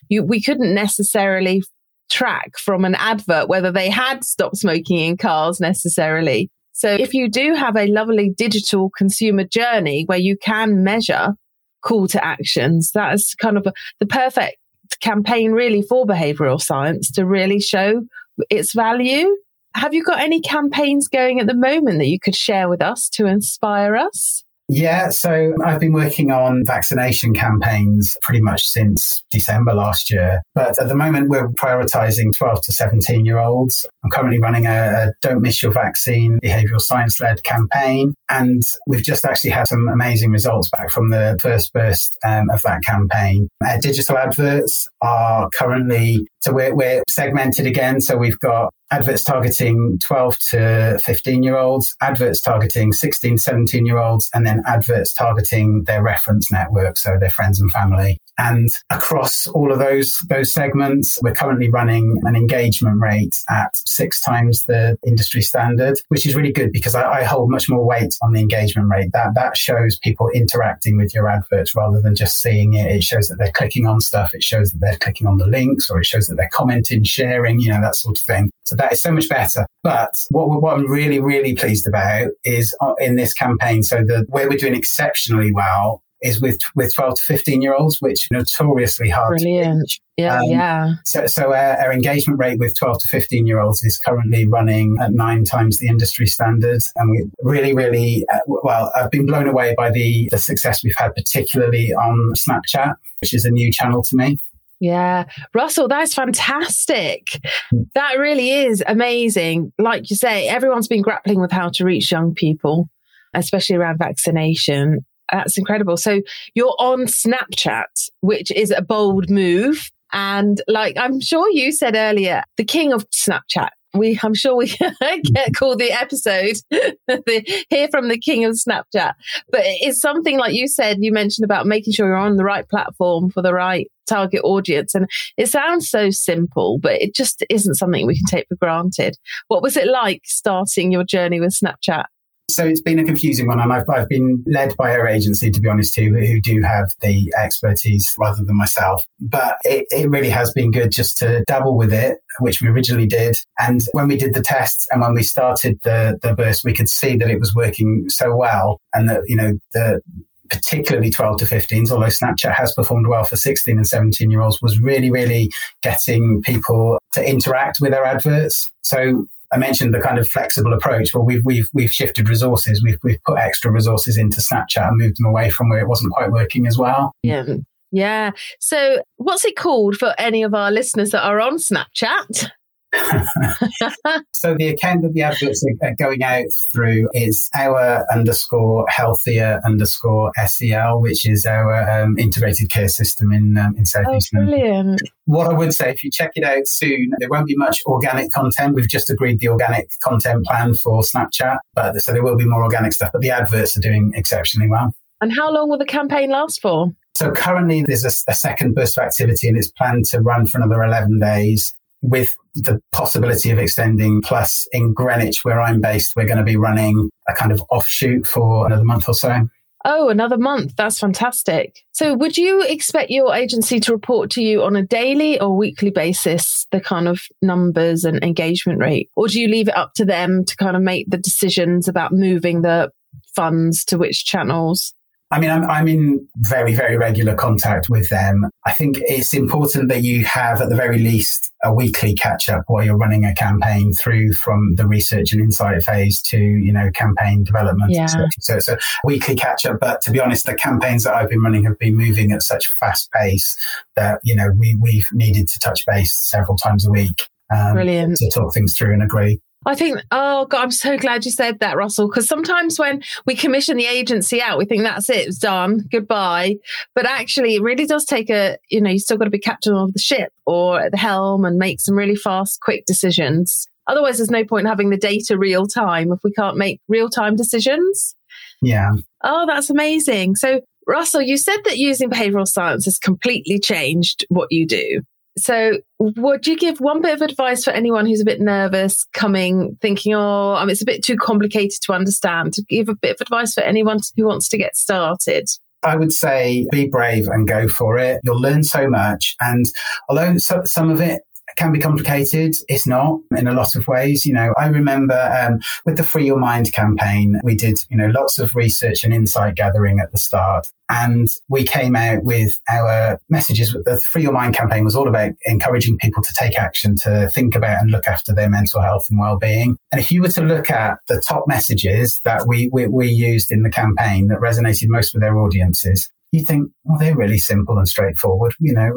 You, 0.09 0.23
we 0.23 0.41
couldn't 0.41 0.73
necessarily 0.73 1.63
track 2.09 2.51
from 2.57 2.85
an 2.85 2.95
advert 2.95 3.47
whether 3.47 3.71
they 3.71 3.89
had 3.89 4.23
stopped 4.23 4.57
smoking 4.57 4.99
in 4.99 5.17
cars 5.17 5.59
necessarily. 5.59 6.49
So 6.73 6.91
if 6.91 7.13
you 7.13 7.29
do 7.29 7.53
have 7.53 7.77
a 7.77 7.87
lovely 7.87 8.31
digital 8.35 8.89
consumer 8.95 9.45
journey 9.45 10.03
where 10.05 10.17
you 10.17 10.37
can 10.37 10.83
measure 10.83 11.35
call 11.83 12.07
to 12.07 12.23
actions, 12.23 12.91
that 12.93 13.13
is 13.13 13.35
kind 13.35 13.57
of 13.57 13.67
a, 13.67 13.73
the 13.99 14.05
perfect 14.05 14.57
campaign 15.00 15.51
really 15.51 15.81
for 15.81 16.05
behavioral 16.05 16.62
science 16.62 17.12
to 17.12 17.25
really 17.25 17.59
show 17.59 18.01
its 18.50 18.73
value. 18.73 19.35
Have 19.75 19.93
you 19.93 20.03
got 20.03 20.19
any 20.19 20.39
campaigns 20.39 21.07
going 21.07 21.39
at 21.39 21.47
the 21.47 21.55
moment 21.55 22.00
that 22.00 22.07
you 22.07 22.19
could 22.19 22.35
share 22.35 22.69
with 22.69 22.81
us 22.81 23.09
to 23.09 23.25
inspire 23.25 23.95
us? 23.95 24.43
Yeah, 24.75 25.10
so 25.10 25.53
I've 25.63 25.80
been 25.80 25.94
working 25.94 26.32
on 26.32 26.63
vaccination 26.65 27.36
campaigns 27.36 28.18
pretty 28.24 28.42
much 28.42 28.63
since 28.63 29.24
December 29.30 29.72
last 29.72 30.10
year. 30.10 30.42
But 30.56 30.74
at 30.82 30.88
the 30.88 30.96
moment, 30.96 31.30
we're 31.30 31.48
prioritizing 31.50 32.32
12 32.36 32.62
to 32.63 32.72
17 32.72 33.24
year 33.24 33.38
olds. 33.38 33.86
I'm 34.03 34.10
currently 34.10 34.39
running 34.39 34.65
a, 34.65 34.72
a 34.72 35.13
Don't 35.22 35.44
Miss 35.44 35.62
Your 35.62 35.72
Vaccine 35.72 36.39
behavioral 36.44 36.82
science 36.82 37.22
led 37.22 37.44
campaign. 37.44 38.15
And 38.32 38.63
we've 38.88 39.03
just 39.03 39.25
actually 39.25 39.51
had 39.51 39.68
some 39.68 39.88
amazing 39.89 40.32
results 40.32 40.72
back 40.72 40.89
from 40.89 41.12
the 41.12 41.38
first 41.39 41.72
burst 41.72 42.18
um, 42.25 42.50
of 42.50 42.63
that 42.63 42.82
campaign. 42.82 43.50
Our 43.63 43.77
digital 43.77 44.18
adverts 44.18 44.88
are 45.03 45.50
currently, 45.53 46.25
so 46.42 46.51
we're, 46.51 46.74
we're 46.74 47.03
segmented 47.08 47.68
again. 47.68 48.01
So 48.01 48.18
we've 48.18 48.39
got 48.39 48.74
adverts 48.91 49.23
targeting 49.23 49.99
12 50.05 50.37
to 50.51 50.99
15 51.03 51.43
year 51.43 51.57
olds, 51.57 51.95
adverts 52.01 52.41
targeting 52.41 52.93
16, 52.93 53.37
17 53.37 53.85
year 53.85 53.97
olds, 53.97 54.29
and 54.33 54.45
then 54.45 54.61
adverts 54.65 55.13
targeting 55.13 55.83
their 55.83 56.03
reference 56.03 56.51
network, 56.51 56.97
so 56.97 57.17
their 57.19 57.29
friends 57.29 57.59
and 57.59 57.71
family. 57.71 58.19
And 58.37 58.69
across 58.89 59.45
all 59.47 59.71
of 59.71 59.77
those, 59.77 60.17
those 60.27 60.51
segments, 60.51 61.19
we're 61.21 61.35
currently 61.35 61.69
running 61.69 62.19
an 62.23 62.35
engagement 62.35 62.99
rate 62.99 63.35
at 63.49 63.69
six 63.73 64.21
times 64.21 64.65
the 64.65 64.97
industry 65.05 65.41
standard, 65.41 65.99
which 66.07 66.25
is 66.25 66.35
really 66.35 66.51
good 66.51 66.71
because 66.71 66.95
I, 66.95 67.19
I 67.19 67.23
hold 67.23 67.51
much 67.51 67.69
more 67.69 67.85
weight 67.85 68.15
on 68.23 68.33
the 68.33 68.39
engagement 68.39 68.89
rate. 68.89 69.11
That, 69.13 69.35
that 69.35 69.55
shows 69.55 69.99
people 69.99 70.29
interacting 70.33 70.97
with 70.97 71.13
your 71.13 71.29
adverts 71.29 71.75
rather 71.75 72.01
than 72.01 72.15
just 72.15 72.41
seeing 72.41 72.73
it. 72.73 72.87
It 72.87 73.03
shows 73.03 73.27
that 73.27 73.37
they're 73.37 73.51
clicking 73.51 73.85
on 73.85 74.01
stuff. 74.01 74.33
It 74.33 74.43
shows 74.43 74.71
that 74.71 74.79
they're 74.79 74.97
clicking 74.97 75.27
on 75.27 75.37
the 75.37 75.47
links 75.47 75.91
or 75.91 75.99
it 75.99 76.05
shows 76.05 76.27
that 76.27 76.35
they're 76.35 76.49
commenting, 76.51 77.03
sharing, 77.03 77.59
you 77.59 77.69
know, 77.69 77.81
that 77.81 77.95
sort 77.95 78.17
of 78.17 78.23
thing. 78.23 78.51
So 78.63 78.73
that 78.77 78.94
is 78.94 79.01
so 79.01 79.12
much 79.12 79.30
better. 79.30 79.65
But 79.84 80.12
what, 80.30 80.62
what 80.62 80.74
I'm 80.75 80.89
really, 80.89 81.20
really 81.20 81.56
pleased 81.56 81.88
about 81.88 82.30
is 82.44 82.75
uh, 82.82 82.94
in 83.00 83.15
this 83.15 83.34
campaign. 83.34 83.84
So 83.84 83.98
the 83.98 84.25
where 84.30 84.50
we're 84.50 84.58
doing 84.58 84.75
exceptionally 84.75 85.51
well 85.51 86.01
is 86.24 86.42
with 86.42 86.58
with 86.75 86.92
12 86.96 87.15
to 87.15 87.22
15 87.25 87.62
year 87.62 87.75
olds, 87.75 88.01
which 88.01 88.27
notoriously 88.32 89.10
hard 89.10 89.38
Brilliant. 89.38 89.74
to 89.74 89.80
reach. 89.82 90.00
Yeah, 90.18 90.39
um, 90.39 90.44
yeah. 90.46 90.94
So, 91.06 91.25
so 91.25 91.53
our, 91.53 91.77
our, 91.77 91.92
engagement 91.92 92.39
rate 92.39 92.60
with 92.60 92.77
12 92.77 93.00
to 93.00 93.08
15 93.10 93.48
year 93.48 93.60
olds 93.60 93.84
is 93.84 93.98
currently 93.98 94.48
running 94.48 94.98
at 95.01 95.12
nine 95.12 95.44
times 95.44 95.80
the 95.80 95.88
industry 95.88 96.27
standards. 96.27 96.92
And 96.96 97.10
we 97.10 97.25
really, 97.42 97.74
really, 97.74 98.25
uh, 98.32 98.39
well, 98.46 98.92
I've 98.96 99.10
been 99.10 99.25
blown 99.25 99.48
away 99.48 99.74
by 99.75 99.89
the, 99.89 100.30
the 100.32 100.38
success 100.38 100.84
we've 100.84 100.96
had, 100.98 101.15
particularly 101.15 101.94
on 101.94 102.34
Snapchat, 102.38 102.94
which 103.22 103.34
is 103.34 103.44
a 103.44 103.50
new 103.50 103.72
channel 103.72 104.03
to 104.03 104.15
me. 104.15 104.38
Yeah. 104.80 105.25
Russell, 105.53 105.88
that's 105.88 106.13
fantastic. 106.13 107.27
Hmm. 107.72 107.84
That 107.96 108.18
really 108.20 108.51
is 108.51 108.84
amazing. 108.86 109.72
Like 109.77 110.10
you 110.10 110.15
say, 110.15 110.48
everyone's 110.48 110.88
been 110.88 111.01
grappling 111.01 111.39
with 111.39 111.51
how 111.51 111.70
to 111.70 111.86
reach 111.86 112.12
young 112.12 112.34
people, 112.34 112.89
especially 113.34 113.75
around 113.75 113.98
vaccination. 113.98 115.06
That's 115.32 115.58
incredible. 115.58 115.98
So 115.98 116.22
you're 116.53 116.75
on 116.80 117.06
Snapchat, 117.06 118.10
which 118.22 118.51
is 118.51 118.72
a 118.72 118.82
bold 118.82 119.30
move. 119.30 119.89
And 120.12 120.62
like 120.68 120.96
I'm 120.98 121.20
sure 121.22 121.50
you 121.50 121.72
said 121.72 121.96
earlier, 121.96 122.44
the 122.58 122.65
king 122.65 122.94
of 122.94 123.10
Snapchat. 123.10 123.70
We, 123.93 124.19
I'm 124.23 124.33
sure 124.33 124.55
we 124.55 124.67
get 125.01 125.55
called 125.55 125.79
the 125.79 125.91
episode, 125.91 126.57
the, 126.71 127.65
hear 127.69 127.88
from 127.89 128.07
the 128.07 128.17
king 128.17 128.45
of 128.45 128.53
Snapchat. 128.53 129.13
But 129.50 129.62
it's 129.63 130.01
something 130.01 130.38
like 130.38 130.53
you 130.53 130.67
said, 130.67 130.97
you 131.01 131.12
mentioned 131.12 131.45
about 131.45 131.67
making 131.67 131.93
sure 131.93 132.07
you're 132.07 132.15
on 132.15 132.38
the 132.38 132.43
right 132.43 132.67
platform 132.67 133.29
for 133.29 133.41
the 133.41 133.53
right 133.53 133.89
target 134.07 134.41
audience. 134.43 134.95
And 134.95 135.07
it 135.38 135.47
sounds 135.47 135.89
so 135.89 136.09
simple, 136.09 136.79
but 136.79 137.01
it 137.01 137.15
just 137.15 137.43
isn't 137.50 137.75
something 137.75 138.05
we 138.05 138.15
can 138.15 138.25
take 138.25 138.47
for 138.47 138.55
granted. 138.55 139.17
What 139.47 139.62
was 139.62 139.77
it 139.77 139.88
like 139.88 140.21
starting 140.25 140.91
your 140.91 141.03
journey 141.03 141.39
with 141.39 141.51
Snapchat? 141.51 142.05
So 142.50 142.65
it's 142.65 142.81
been 142.81 143.00
a 143.00 143.05
confusing 143.05 143.47
one, 143.47 143.59
and 143.59 143.71
I've, 143.71 143.89
I've 143.89 144.09
been 144.09 144.43
led 144.45 144.75
by 144.77 144.91
our 144.91 145.07
agency, 145.07 145.50
to 145.50 145.62
be 145.62 145.69
honest, 145.69 145.93
too, 145.93 146.13
who 146.13 146.41
do 146.41 146.62
have 146.62 146.89
the 147.01 147.33
expertise 147.41 148.13
rather 148.19 148.43
than 148.43 148.57
myself. 148.57 149.05
But 149.19 149.57
it, 149.63 149.85
it 149.91 150.09
really 150.09 150.29
has 150.29 150.51
been 150.51 150.71
good 150.71 150.91
just 150.91 151.17
to 151.19 151.43
dabble 151.47 151.77
with 151.77 151.93
it, 151.93 152.17
which 152.39 152.62
we 152.62 152.67
originally 152.67 153.07
did. 153.07 153.38
And 153.59 153.81
when 153.93 154.07
we 154.07 154.17
did 154.17 154.33
the 154.33 154.41
tests 154.41 154.88
and 154.91 155.01
when 155.01 155.13
we 155.13 155.23
started 155.23 155.79
the, 155.83 156.19
the 156.21 156.35
burst, 156.35 156.65
we 156.65 156.73
could 156.73 156.89
see 156.89 157.15
that 157.15 157.29
it 157.29 157.39
was 157.39 157.55
working 157.55 158.09
so 158.09 158.35
well 158.35 158.81
and 158.93 159.09
that, 159.09 159.21
you 159.25 159.38
know, 159.38 159.53
the, 159.73 160.01
particularly 160.50 161.09
12 161.09 161.38
to 161.39 161.45
15s, 161.45 161.91
although 161.91 162.07
Snapchat 162.07 162.53
has 162.53 162.73
performed 162.73 163.07
well 163.07 163.23
for 163.23 163.35
16 163.38 163.75
and 163.75 163.88
17 163.88 164.29
year 164.29 164.41
olds, 164.41 164.62
was 164.62 164.79
really, 164.79 165.09
really 165.09 165.51
getting 165.81 166.41
people 166.43 167.00
to 167.13 167.27
interact 167.27 167.79
with 167.79 167.93
our 167.93 168.03
adverts. 168.03 168.69
So 168.81 169.27
I 169.53 169.57
mentioned 169.57 169.93
the 169.93 170.00
kind 170.00 170.17
of 170.17 170.27
flexible 170.27 170.74
approach. 170.74 171.13
Well, 171.13 171.24
we've 171.24 171.45
we've 171.45 171.69
we've 171.74 171.91
shifted 171.91 172.27
resources. 172.27 172.81
We've 172.83 172.98
we've 173.03 173.22
put 173.24 173.38
extra 173.38 173.72
resources 173.72 174.17
into 174.17 174.41
Snapchat 174.41 174.88
and 174.88 174.98
moved 174.98 175.19
them 175.19 175.25
away 175.25 175.50
from 175.50 175.69
where 175.69 175.79
it 175.79 175.88
wasn't 175.88 176.13
quite 176.13 176.31
working 176.31 176.65
as 176.65 176.77
well. 176.77 177.13
Yeah. 177.22 177.45
Yeah. 177.91 178.31
So, 178.60 179.03
what's 179.17 179.45
it 179.45 179.55
called 179.55 179.95
for 179.95 180.15
any 180.17 180.41
of 180.41 180.55
our 180.55 180.72
listeners 180.72 181.12
that 181.12 181.24
are 181.24 181.39
on 181.39 181.57
Snapchat? 181.57 182.50
so 184.33 184.55
the 184.55 184.67
account 184.67 185.01
that 185.01 185.13
the 185.13 185.21
adverts 185.21 185.63
are 185.81 185.95
going 185.95 186.23
out 186.23 186.45
through 186.71 187.09
is 187.13 187.50
our 187.55 188.05
underscore 188.12 188.85
healthier 188.88 189.59
underscore 189.65 190.31
SEL, 190.45 191.01
which 191.01 191.27
is 191.27 191.45
our 191.45 191.89
um, 191.89 192.17
integrated 192.17 192.69
care 192.69 192.88
system 192.88 193.31
in 193.31 193.57
um, 193.57 193.75
in 193.77 193.85
Southeast 193.85 194.31
oh, 194.35 194.45
Brilliant. 194.45 195.01
What 195.25 195.51
I 195.51 195.53
would 195.53 195.73
say, 195.73 195.89
if 195.89 196.03
you 196.03 196.12
check 196.12 196.31
it 196.35 196.43
out 196.43 196.67
soon, 196.67 197.12
there 197.19 197.29
won't 197.29 197.47
be 197.47 197.55
much 197.55 197.81
organic 197.85 198.31
content. 198.31 198.75
We've 198.75 198.88
just 198.88 199.09
agreed 199.09 199.39
the 199.39 199.47
organic 199.47 199.89
content 200.03 200.45
plan 200.45 200.75
for 200.75 201.01
Snapchat, 201.01 201.57
but 201.73 202.00
so 202.01 202.12
there 202.12 202.23
will 202.23 202.38
be 202.38 202.45
more 202.45 202.63
organic 202.63 202.93
stuff. 202.93 203.12
But 203.12 203.21
the 203.21 203.31
adverts 203.31 203.75
are 203.75 203.81
doing 203.81 204.12
exceptionally 204.15 204.69
well. 204.69 204.93
And 205.21 205.33
how 205.33 205.51
long 205.51 205.69
will 205.69 205.77
the 205.77 205.85
campaign 205.85 206.29
last 206.29 206.62
for? 206.62 206.91
So 207.15 207.31
currently 207.31 207.83
there's 207.83 208.03
a, 208.03 208.31
a, 208.31 208.33
second 208.33 208.73
burst 208.73 208.97
of 208.97 209.05
activity 209.05 209.47
and 209.47 209.55
it's 209.55 209.71
planned 209.71 210.05
to 210.05 210.19
run 210.19 210.47
for 210.47 210.57
another 210.57 210.83
11 210.83 211.19
days 211.19 211.73
with 212.03 212.27
the 212.53 212.79
possibility 212.91 213.50
of 213.50 213.57
extending. 213.57 214.22
Plus, 214.22 214.67
in 214.72 214.93
Greenwich, 214.93 215.39
where 215.43 215.60
I'm 215.60 215.81
based, 215.81 216.13
we're 216.15 216.27
going 216.27 216.38
to 216.38 216.43
be 216.43 216.57
running 216.57 217.10
a 217.27 217.33
kind 217.33 217.51
of 217.51 217.63
offshoot 217.72 218.27
for 218.27 218.67
another 218.67 218.83
month 218.83 219.10
or 219.10 219.15
so. 219.15 219.48
Oh, 219.86 220.10
another 220.10 220.38
month. 220.38 220.75
That's 220.77 221.00
fantastic. 221.00 221.79
So, 221.91 222.13
would 222.13 222.38
you 222.38 222.62
expect 222.63 223.10
your 223.10 223.33
agency 223.33 223.79
to 223.81 223.91
report 223.91 224.29
to 224.31 224.41
you 224.41 224.63
on 224.63 224.75
a 224.77 224.86
daily 224.86 225.39
or 225.39 225.57
weekly 225.57 225.89
basis 225.89 226.67
the 226.72 226.79
kind 226.79 227.07
of 227.07 227.22
numbers 227.41 228.05
and 228.05 228.24
engagement 228.24 228.79
rate? 228.79 229.10
Or 229.15 229.27
do 229.27 229.41
you 229.41 229.50
leave 229.50 229.67
it 229.67 229.75
up 229.75 229.93
to 229.95 230.05
them 230.05 230.45
to 230.45 230.55
kind 230.55 230.77
of 230.77 230.83
make 230.83 231.10
the 231.10 231.17
decisions 231.17 231.88
about 231.88 232.13
moving 232.13 232.62
the 232.62 232.91
funds 233.36 233.83
to 233.86 233.98
which 233.98 234.24
channels? 234.24 234.93
I 235.33 235.39
mean, 235.39 235.49
I'm, 235.49 235.63
I'm 235.67 235.87
in 235.87 236.27
very, 236.37 236.75
very 236.75 236.95
regular 236.95 237.33
contact 237.33 237.89
with 237.89 238.07
them. 238.09 238.51
I 238.67 238.71
think 238.71 238.97
it's 239.01 239.33
important 239.33 239.89
that 239.89 240.03
you 240.03 240.23
have, 240.25 240.61
at 240.61 240.69
the 240.69 240.75
very 240.75 240.99
least, 240.99 241.51
a 241.63 241.73
weekly 241.73 242.13
catch 242.13 242.49
up 242.49 242.65
while 242.67 242.85
you're 242.85 242.97
running 242.97 243.25
a 243.25 243.33
campaign 243.33 243.93
through 243.93 244.33
from 244.33 244.75
the 244.75 244.85
research 244.85 245.31
and 245.31 245.41
insight 245.41 245.81
phase 245.81 246.21
to, 246.21 246.37
you 246.37 246.71
know, 246.71 246.91
campaign 246.93 247.43
development. 247.43 247.91
Yeah. 247.91 248.05
So, 248.05 248.27
so 248.41 248.57
it's 248.57 248.67
a 248.67 248.77
weekly 249.03 249.35
catch 249.35 249.65
up. 249.65 249.79
But 249.79 250.01
to 250.01 250.11
be 250.11 250.19
honest, 250.19 250.45
the 250.45 250.53
campaigns 250.53 251.03
that 251.05 251.15
I've 251.15 251.29
been 251.29 251.41
running 251.41 251.63
have 251.63 251.79
been 251.79 251.97
moving 251.97 252.31
at 252.31 252.43
such 252.43 252.67
fast 252.67 253.11
pace 253.11 253.57
that, 253.95 254.19
you 254.23 254.35
know, 254.35 254.49
we, 254.55 254.75
we've 254.79 255.07
needed 255.13 255.47
to 255.47 255.59
touch 255.59 255.83
base 255.87 256.15
several 256.29 256.57
times 256.57 256.85
a 256.85 256.91
week. 256.91 257.27
Um, 257.51 257.73
Brilliant. 257.73 258.17
To 258.17 258.29
talk 258.29 258.53
things 258.53 258.77
through 258.77 258.93
and 258.93 259.01
agree. 259.01 259.39
I 259.65 259.75
think, 259.75 260.00
oh 260.12 260.46
God, 260.46 260.63
I'm 260.63 260.72
so 260.72 260.98
glad 260.98 261.25
you 261.25 261.32
said 261.32 261.60
that, 261.60 261.77
Russell, 261.77 262.08
because 262.08 262.27
sometimes 262.27 262.77
when 262.77 263.01
we 263.25 263.36
commission 263.36 263.77
the 263.77 263.86
agency 263.86 264.41
out, 264.41 264.58
we 264.58 264.65
think 264.65 264.84
that's 264.84 265.10
it, 265.10 265.27
it's 265.27 265.38
done, 265.38 265.88
goodbye. 265.91 266.58
But 266.96 267.05
actually, 267.05 267.55
it 267.55 267.62
really 267.62 267.86
does 267.86 268.05
take 268.05 268.29
a, 268.29 268.58
you 268.70 268.82
know, 268.82 268.89
you 268.89 269.00
still 269.00 269.17
got 269.17 269.25
to 269.25 269.29
be 269.29 269.39
captain 269.39 269.75
of 269.75 269.93
the 269.93 270.00
ship 270.00 270.32
or 270.46 270.79
at 270.79 270.91
the 270.91 270.98
helm 270.98 271.46
and 271.46 271.58
make 271.58 271.79
some 271.79 271.96
really 271.96 272.15
fast, 272.15 272.60
quick 272.62 272.86
decisions. 272.86 273.67
Otherwise, 273.88 274.17
there's 274.17 274.32
no 274.32 274.46
point 274.46 274.62
in 274.62 274.70
having 274.70 274.89
the 274.89 274.98
data 274.98 275.38
real 275.38 275.65
time 275.65 276.12
if 276.12 276.20
we 276.24 276.32
can't 276.32 276.58
make 276.58 276.79
real 276.88 277.10
time 277.10 277.36
decisions. 277.36 278.15
Yeah. 278.62 278.91
Oh, 279.24 279.46
that's 279.46 279.70
amazing. 279.70 280.36
So, 280.36 280.62
Russell, 280.88 281.22
you 281.22 281.38
said 281.38 281.58
that 281.65 281.77
using 281.77 282.10
behavioral 282.10 282.48
science 282.48 282.86
has 282.86 282.98
completely 282.98 283.60
changed 283.60 284.25
what 284.29 284.48
you 284.51 284.65
do. 284.65 285.01
So, 285.37 285.79
would 285.99 286.45
you 286.45 286.55
give 286.55 286.79
one 286.79 287.01
bit 287.01 287.13
of 287.13 287.21
advice 287.21 287.63
for 287.63 287.71
anyone 287.71 288.05
who's 288.05 288.21
a 288.21 288.25
bit 288.25 288.39
nervous 288.39 289.05
coming, 289.13 289.77
thinking, 289.81 290.13
oh, 290.13 290.63
it's 290.67 290.81
a 290.81 290.85
bit 290.85 291.03
too 291.03 291.17
complicated 291.17 291.79
to 291.83 291.93
understand? 291.93 292.53
To 292.53 292.63
give 292.63 292.87
a 292.87 292.95
bit 292.95 293.15
of 293.15 293.21
advice 293.21 293.53
for 293.53 293.61
anyone 293.61 293.99
who 294.15 294.25
wants 294.25 294.47
to 294.49 294.57
get 294.57 294.75
started? 294.75 295.49
I 295.83 295.95
would 295.95 296.13
say 296.13 296.65
be 296.71 296.87
brave 296.87 297.27
and 297.27 297.47
go 297.47 297.67
for 297.67 297.97
it. 297.97 298.21
You'll 298.23 298.39
learn 298.39 298.63
so 298.63 298.87
much. 298.89 299.35
And 299.41 299.65
although 300.07 300.37
some 300.37 300.89
of 300.89 301.01
it 301.01 301.21
can 301.55 301.72
be 301.72 301.79
complicated. 301.79 302.55
It's 302.67 302.88
not 302.88 303.19
in 303.38 303.48
a 303.48 303.53
lot 303.53 303.75
of 303.75 303.88
ways. 303.88 304.25
You 304.25 304.33
know, 304.33 304.53
I 304.57 304.67
remember 304.67 305.15
um, 305.15 305.60
with 305.86 305.98
the 305.98 306.03
Free 306.03 306.25
Your 306.25 306.39
Mind 306.39 306.74
campaign, 306.74 307.39
we 307.43 307.55
did, 307.55 307.77
you 307.89 307.98
know, 307.98 308.07
lots 308.07 308.39
of 308.39 308.55
research 308.55 309.03
and 309.03 309.13
insight 309.13 309.55
gathering 309.55 310.00
at 310.00 310.12
the 310.12 310.17
start. 310.17 310.67
And 310.89 311.27
we 311.48 311.63
came 311.63 311.95
out 311.95 312.24
with 312.24 312.51
our 312.69 313.19
messages. 313.29 313.75
The 313.86 314.00
Free 314.12 314.24
Your 314.24 314.33
Mind 314.33 314.55
campaign 314.55 314.83
was 314.83 314.95
all 314.95 315.07
about 315.07 315.31
encouraging 315.45 315.98
people 315.98 316.22
to 316.22 316.33
take 316.38 316.57
action, 316.57 316.95
to 317.03 317.29
think 317.33 317.55
about 317.55 317.81
and 317.81 317.89
look 317.89 318.07
after 318.07 318.33
their 318.33 318.50
mental 318.50 318.81
health 318.81 319.07
and 319.10 319.19
well-being. 319.19 319.77
And 319.91 320.00
if 320.00 320.12
you 320.12 320.22
were 320.22 320.29
to 320.29 320.41
look 320.41 320.69
at 320.69 321.00
the 321.07 321.22
top 321.25 321.45
messages 321.48 322.19
that 322.25 322.48
we, 322.48 322.69
we, 322.72 322.88
we 322.88 323.07
used 323.10 323.51
in 323.51 323.63
the 323.63 323.69
campaign 323.69 324.27
that 324.27 324.39
resonated 324.39 324.89
most 324.89 325.13
with 325.13 325.22
their 325.22 325.38
audiences, 325.38 326.10
you 326.33 326.43
think, 326.43 326.69
well, 326.83 326.97
they're 326.97 327.15
really 327.15 327.37
simple 327.37 327.77
and 327.77 327.87
straightforward. 327.87 328.55
You 328.59 328.73
know, 328.73 328.91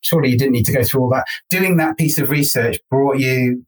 surely 0.00 0.30
you 0.30 0.36
didn't 0.36 0.52
need 0.52 0.66
to 0.66 0.72
go 0.72 0.82
through 0.82 1.02
all 1.02 1.10
that. 1.10 1.24
Doing 1.50 1.76
that 1.76 1.96
piece 1.96 2.18
of 2.18 2.30
research 2.30 2.78
brought 2.90 3.18
you, 3.18 3.64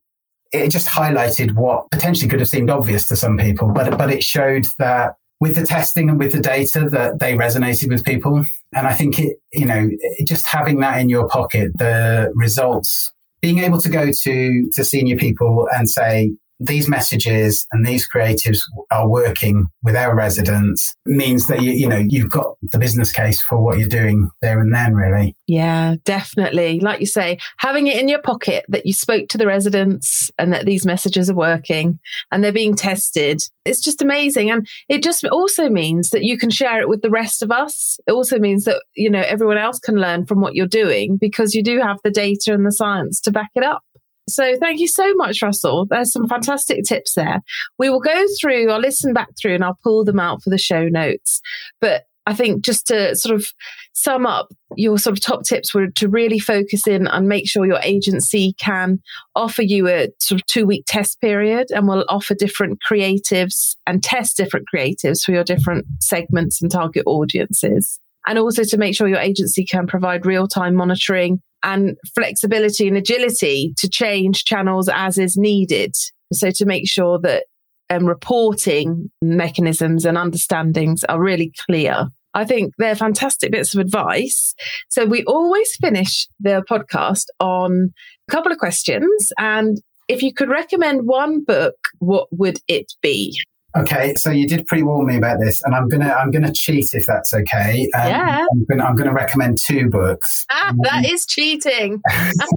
it 0.52 0.70
just 0.70 0.88
highlighted 0.88 1.54
what 1.54 1.88
potentially 1.92 2.28
could 2.28 2.40
have 2.40 2.49
seemed 2.49 2.68
obvious 2.68 3.06
to 3.06 3.14
some 3.14 3.38
people, 3.38 3.68
but, 3.73 3.97
but 3.97 4.11
it 4.11 4.25
showed 4.25 4.66
that 4.78 5.14
with 5.38 5.54
the 5.54 5.64
testing 5.64 6.11
and 6.11 6.18
with 6.18 6.32
the 6.32 6.40
data 6.40 6.88
that 6.90 7.20
they 7.20 7.35
resonated 7.35 7.88
with 7.88 8.04
people. 8.04 8.44
And 8.75 8.88
I 8.88 8.92
think 8.92 9.20
it, 9.20 9.37
you 9.52 9.66
know, 9.66 9.88
just 10.26 10.47
having 10.47 10.80
that 10.80 11.00
in 11.00 11.09
your 11.09 11.28
pocket, 11.28 11.70
the 11.78 12.32
results, 12.35 13.12
being 13.40 13.59
able 13.59 13.80
to 13.80 13.88
go 13.88 14.11
to, 14.11 14.70
to 14.75 14.85
senior 14.85 15.16
people 15.16 15.68
and 15.73 15.88
say, 15.88 16.32
these 16.61 16.88
messages 16.88 17.67
and 17.73 17.87
these 17.87 18.07
creatives 18.09 18.61
are 18.90 19.09
working 19.09 19.67
with 19.83 19.97
our 19.97 20.14
residents 20.14 20.95
means 21.07 21.47
that 21.47 21.62
you, 21.62 21.73
you 21.73 21.88
know 21.88 22.05
you've 22.09 22.31
got 22.31 22.55
the 22.71 22.79
business 22.79 23.11
case 23.11 23.40
for 23.43 23.62
what 23.62 23.79
you're 23.79 23.88
doing 23.88 24.31
there 24.43 24.61
and 24.61 24.75
then 24.75 24.95
really. 24.95 25.35
Yeah 25.47 25.97
definitely. 26.05 26.81
Like 26.81 27.00
you 27.00 27.07
say 27.07 27.38
having 27.59 27.87
it 27.87 27.99
in 27.99 28.09
your 28.09 28.23
pocket 28.23 28.64
that 28.69 28.87
you 28.87 28.93
spoke 28.93 29.29
to 29.29 29.38
the 29.38 29.47
residents 29.47 30.31
and 30.38 30.52
that 30.52 30.67
these 30.67 30.85
messages 30.87 31.31
are 31.31 31.35
working 31.35 31.99
and 32.31 32.45
they're 32.45 32.52
being 32.52 32.76
tested 32.76 33.43
it's 33.64 33.81
just 33.81 34.02
amazing. 34.02 34.50
And 34.50 34.67
it 34.88 35.02
just 35.02 35.25
also 35.26 35.69
means 35.69 36.11
that 36.11 36.25
you 36.25 36.38
can 36.38 36.50
share 36.50 36.81
it 36.81 36.88
with 36.88 37.02
the 37.02 37.11
rest 37.11 37.43
of 37.43 37.50
us. 37.50 37.99
It 38.07 38.12
also 38.12 38.38
means 38.38 38.64
that 38.64 38.83
you 38.95 39.11
know 39.11 39.23
everyone 39.26 39.59
else 39.59 39.79
can 39.79 39.97
learn 39.97 40.26
from 40.26 40.40
what 40.40 40.55
you're 40.55 40.67
doing 40.67 41.17
because 41.17 41.55
you 41.55 41.62
do 41.62 41.81
have 41.81 41.99
the 42.02 42.11
data 42.11 42.52
and 42.52 42.67
the 42.67 42.73
science 42.73 43.21
to 43.23 43.31
back 43.31 43.50
it 43.55 43.62
up 43.62 43.83
so 44.29 44.57
thank 44.59 44.81
you 44.81 44.89
so 44.89 45.15
much, 45.15 45.43
Russell. 45.43 45.87
There's 45.89 46.12
some 46.12 46.29
fantastic 46.29 46.85
tips 46.85 47.15
there. 47.15 47.41
We 47.79 47.91
will 47.91 48.00
go 48.00 48.25
through, 48.41 48.71
I'll 48.71 48.81
listen 48.81 49.12
back 49.12 49.29
through 49.41 49.55
and 49.55 49.65
I'll 49.65 49.79
pull 49.83 50.05
them 50.05 50.21
out 50.21 50.43
for 50.43 50.50
the 50.50 50.59
show 50.59 50.89
notes. 50.89 51.41
But 51.81 52.05
I 52.27 52.35
think 52.35 52.65
just 52.65 52.87
to 52.89 53.17
sort 53.17 53.35
of 53.35 53.47
sum 53.93 54.27
up 54.27 54.49
your 54.77 54.99
sort 54.99 55.19
of 55.19 55.25
top 55.25 55.43
tips 55.43 55.75
were 55.75 55.89
to 55.97 56.09
really 56.09 56.39
focus 56.39 56.87
in 56.87 57.07
and 57.09 57.29
make 57.29 57.49
sure 57.49 57.67
your 57.67 57.81
agency 57.83 58.55
can 58.61 59.00
offer 59.35 59.62
you 59.62 59.89
a 59.89 60.09
sort 60.21 60.41
of 60.41 60.47
two 60.47 60.65
week 60.67 60.85
test 60.87 61.21
period 61.21 61.69
and 61.71 61.89
will 61.89 62.05
offer 62.09 62.35
different 62.35 62.79
creatives 62.89 63.75
and 63.87 64.05
test 64.05 64.37
different 64.37 64.67
creatives 64.73 65.23
for 65.25 65.33
your 65.33 65.45
different 65.45 65.87
segments 66.00 66.62
and 66.62 66.71
target 66.71 67.03
audiences. 67.07 67.99
And 68.27 68.39
also 68.39 68.65
to 68.65 68.77
make 68.77 68.95
sure 68.95 69.09
your 69.09 69.19
agency 69.19 69.65
can 69.65 69.87
provide 69.87 70.27
real 70.27 70.47
time 70.47 70.77
monitoring 70.77 71.43
and 71.62 71.97
flexibility 72.14 72.88
and 72.88 72.97
agility 72.97 73.75
to 73.79 73.88
change 73.88 74.45
channels 74.45 74.88
as 74.88 75.19
is 75.19 75.37
needed. 75.37 75.95
So 76.33 76.50
to 76.52 76.64
make 76.64 76.88
sure 76.88 77.19
that 77.21 77.45
um, 77.90 78.07
reporting 78.07 79.11
mechanisms 79.21 80.05
and 80.05 80.17
understandings 80.17 81.05
are 81.05 81.21
really 81.21 81.52
clear. 81.67 82.07
I 82.33 82.45
think 82.45 82.75
they're 82.79 82.95
fantastic 82.95 83.50
bits 83.50 83.75
of 83.75 83.81
advice. 83.81 84.55
So 84.88 85.05
we 85.05 85.25
always 85.25 85.75
finish 85.76 86.29
the 86.38 86.62
podcast 86.71 87.25
on 87.40 87.93
a 88.29 88.31
couple 88.31 88.52
of 88.52 88.59
questions. 88.59 89.33
And 89.38 89.79
if 90.07 90.23
you 90.23 90.33
could 90.33 90.49
recommend 90.49 91.07
one 91.07 91.43
book, 91.45 91.75
what 91.99 92.29
would 92.31 92.59
it 92.69 92.93
be? 93.02 93.37
Okay, 93.77 94.15
so 94.15 94.31
you 94.31 94.49
did 94.49 94.67
pre-warn 94.67 95.07
me 95.07 95.17
about 95.17 95.39
this, 95.39 95.62
and 95.62 95.75
I'm 95.75 95.89
gonna 95.89 96.12
I'm 96.12 96.31
gonna 96.31 96.53
cheat 96.53 96.89
if 96.93 97.07
that's 97.07 97.33
okay. 97.33 97.89
Um, 97.95 98.09
yeah, 98.09 98.47
I'm 98.50 98.65
gonna, 98.65 98.85
I'm 98.85 98.97
gonna 98.97 99.12
recommend 99.12 99.59
two 99.65 99.89
books. 99.89 100.47
Ah, 100.62 100.75
that 100.83 101.07
is 101.09 101.25
cheating. 101.27 102.03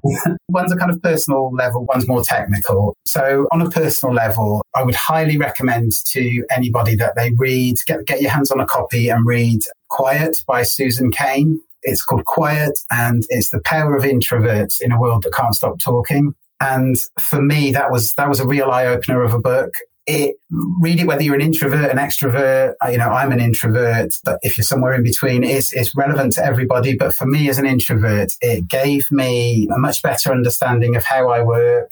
one's 0.49 0.71
a 0.73 0.75
kind 0.75 0.91
of 0.91 1.01
personal 1.01 1.51
level, 1.53 1.85
one's 1.85 2.07
more 2.07 2.23
technical. 2.23 2.95
So 3.05 3.47
on 3.51 3.61
a 3.61 3.69
personal 3.69 4.13
level, 4.13 4.65
I 4.75 4.83
would 4.83 4.95
highly 4.95 5.37
recommend 5.37 5.91
to 6.07 6.43
anybody 6.49 6.95
that 6.95 7.15
they 7.15 7.31
read 7.37 7.75
get 7.85 8.05
get 8.05 8.21
your 8.21 8.31
hands 8.31 8.51
on 8.51 8.59
a 8.59 8.65
copy 8.65 9.09
and 9.09 9.25
read 9.25 9.61
Quiet 9.89 10.37
by 10.47 10.63
Susan 10.63 11.11
Cain. 11.11 11.61
It's 11.83 12.03
called 12.03 12.25
Quiet, 12.25 12.77
and 12.89 13.23
it's 13.29 13.51
the 13.51 13.61
power 13.63 13.95
of 13.95 14.03
introverts 14.03 14.81
in 14.81 14.91
a 14.91 14.99
world 14.99 15.23
that 15.23 15.33
can't 15.33 15.53
stop 15.53 15.79
talking. 15.79 16.33
And 16.59 16.95
for 17.19 17.41
me, 17.41 17.71
that 17.71 17.91
was 17.91 18.13
that 18.15 18.27
was 18.27 18.39
a 18.39 18.47
real 18.47 18.71
eye 18.71 18.87
opener 18.87 19.23
of 19.23 19.33
a 19.33 19.39
book 19.39 19.73
it 20.05 20.35
read 20.81 20.99
it 20.99 21.07
whether 21.07 21.23
you're 21.23 21.35
an 21.35 21.41
introvert, 21.41 21.89
an 21.89 21.97
extrovert. 21.97 22.73
Uh, 22.83 22.89
you 22.89 22.97
know, 22.97 23.09
I'm 23.09 23.31
an 23.31 23.39
introvert, 23.39 24.13
but 24.23 24.39
if 24.41 24.57
you're 24.57 24.63
somewhere 24.63 24.93
in 24.93 25.03
between, 25.03 25.43
it's 25.43 25.73
it's 25.73 25.95
relevant 25.95 26.33
to 26.33 26.45
everybody. 26.45 26.95
But 26.95 27.13
for 27.13 27.25
me 27.25 27.49
as 27.49 27.57
an 27.57 27.65
introvert, 27.65 28.31
it 28.41 28.67
gave 28.67 29.09
me 29.11 29.67
a 29.73 29.79
much 29.79 30.01
better 30.01 30.31
understanding 30.31 30.95
of 30.95 31.03
how 31.03 31.29
I 31.29 31.41
work, 31.41 31.91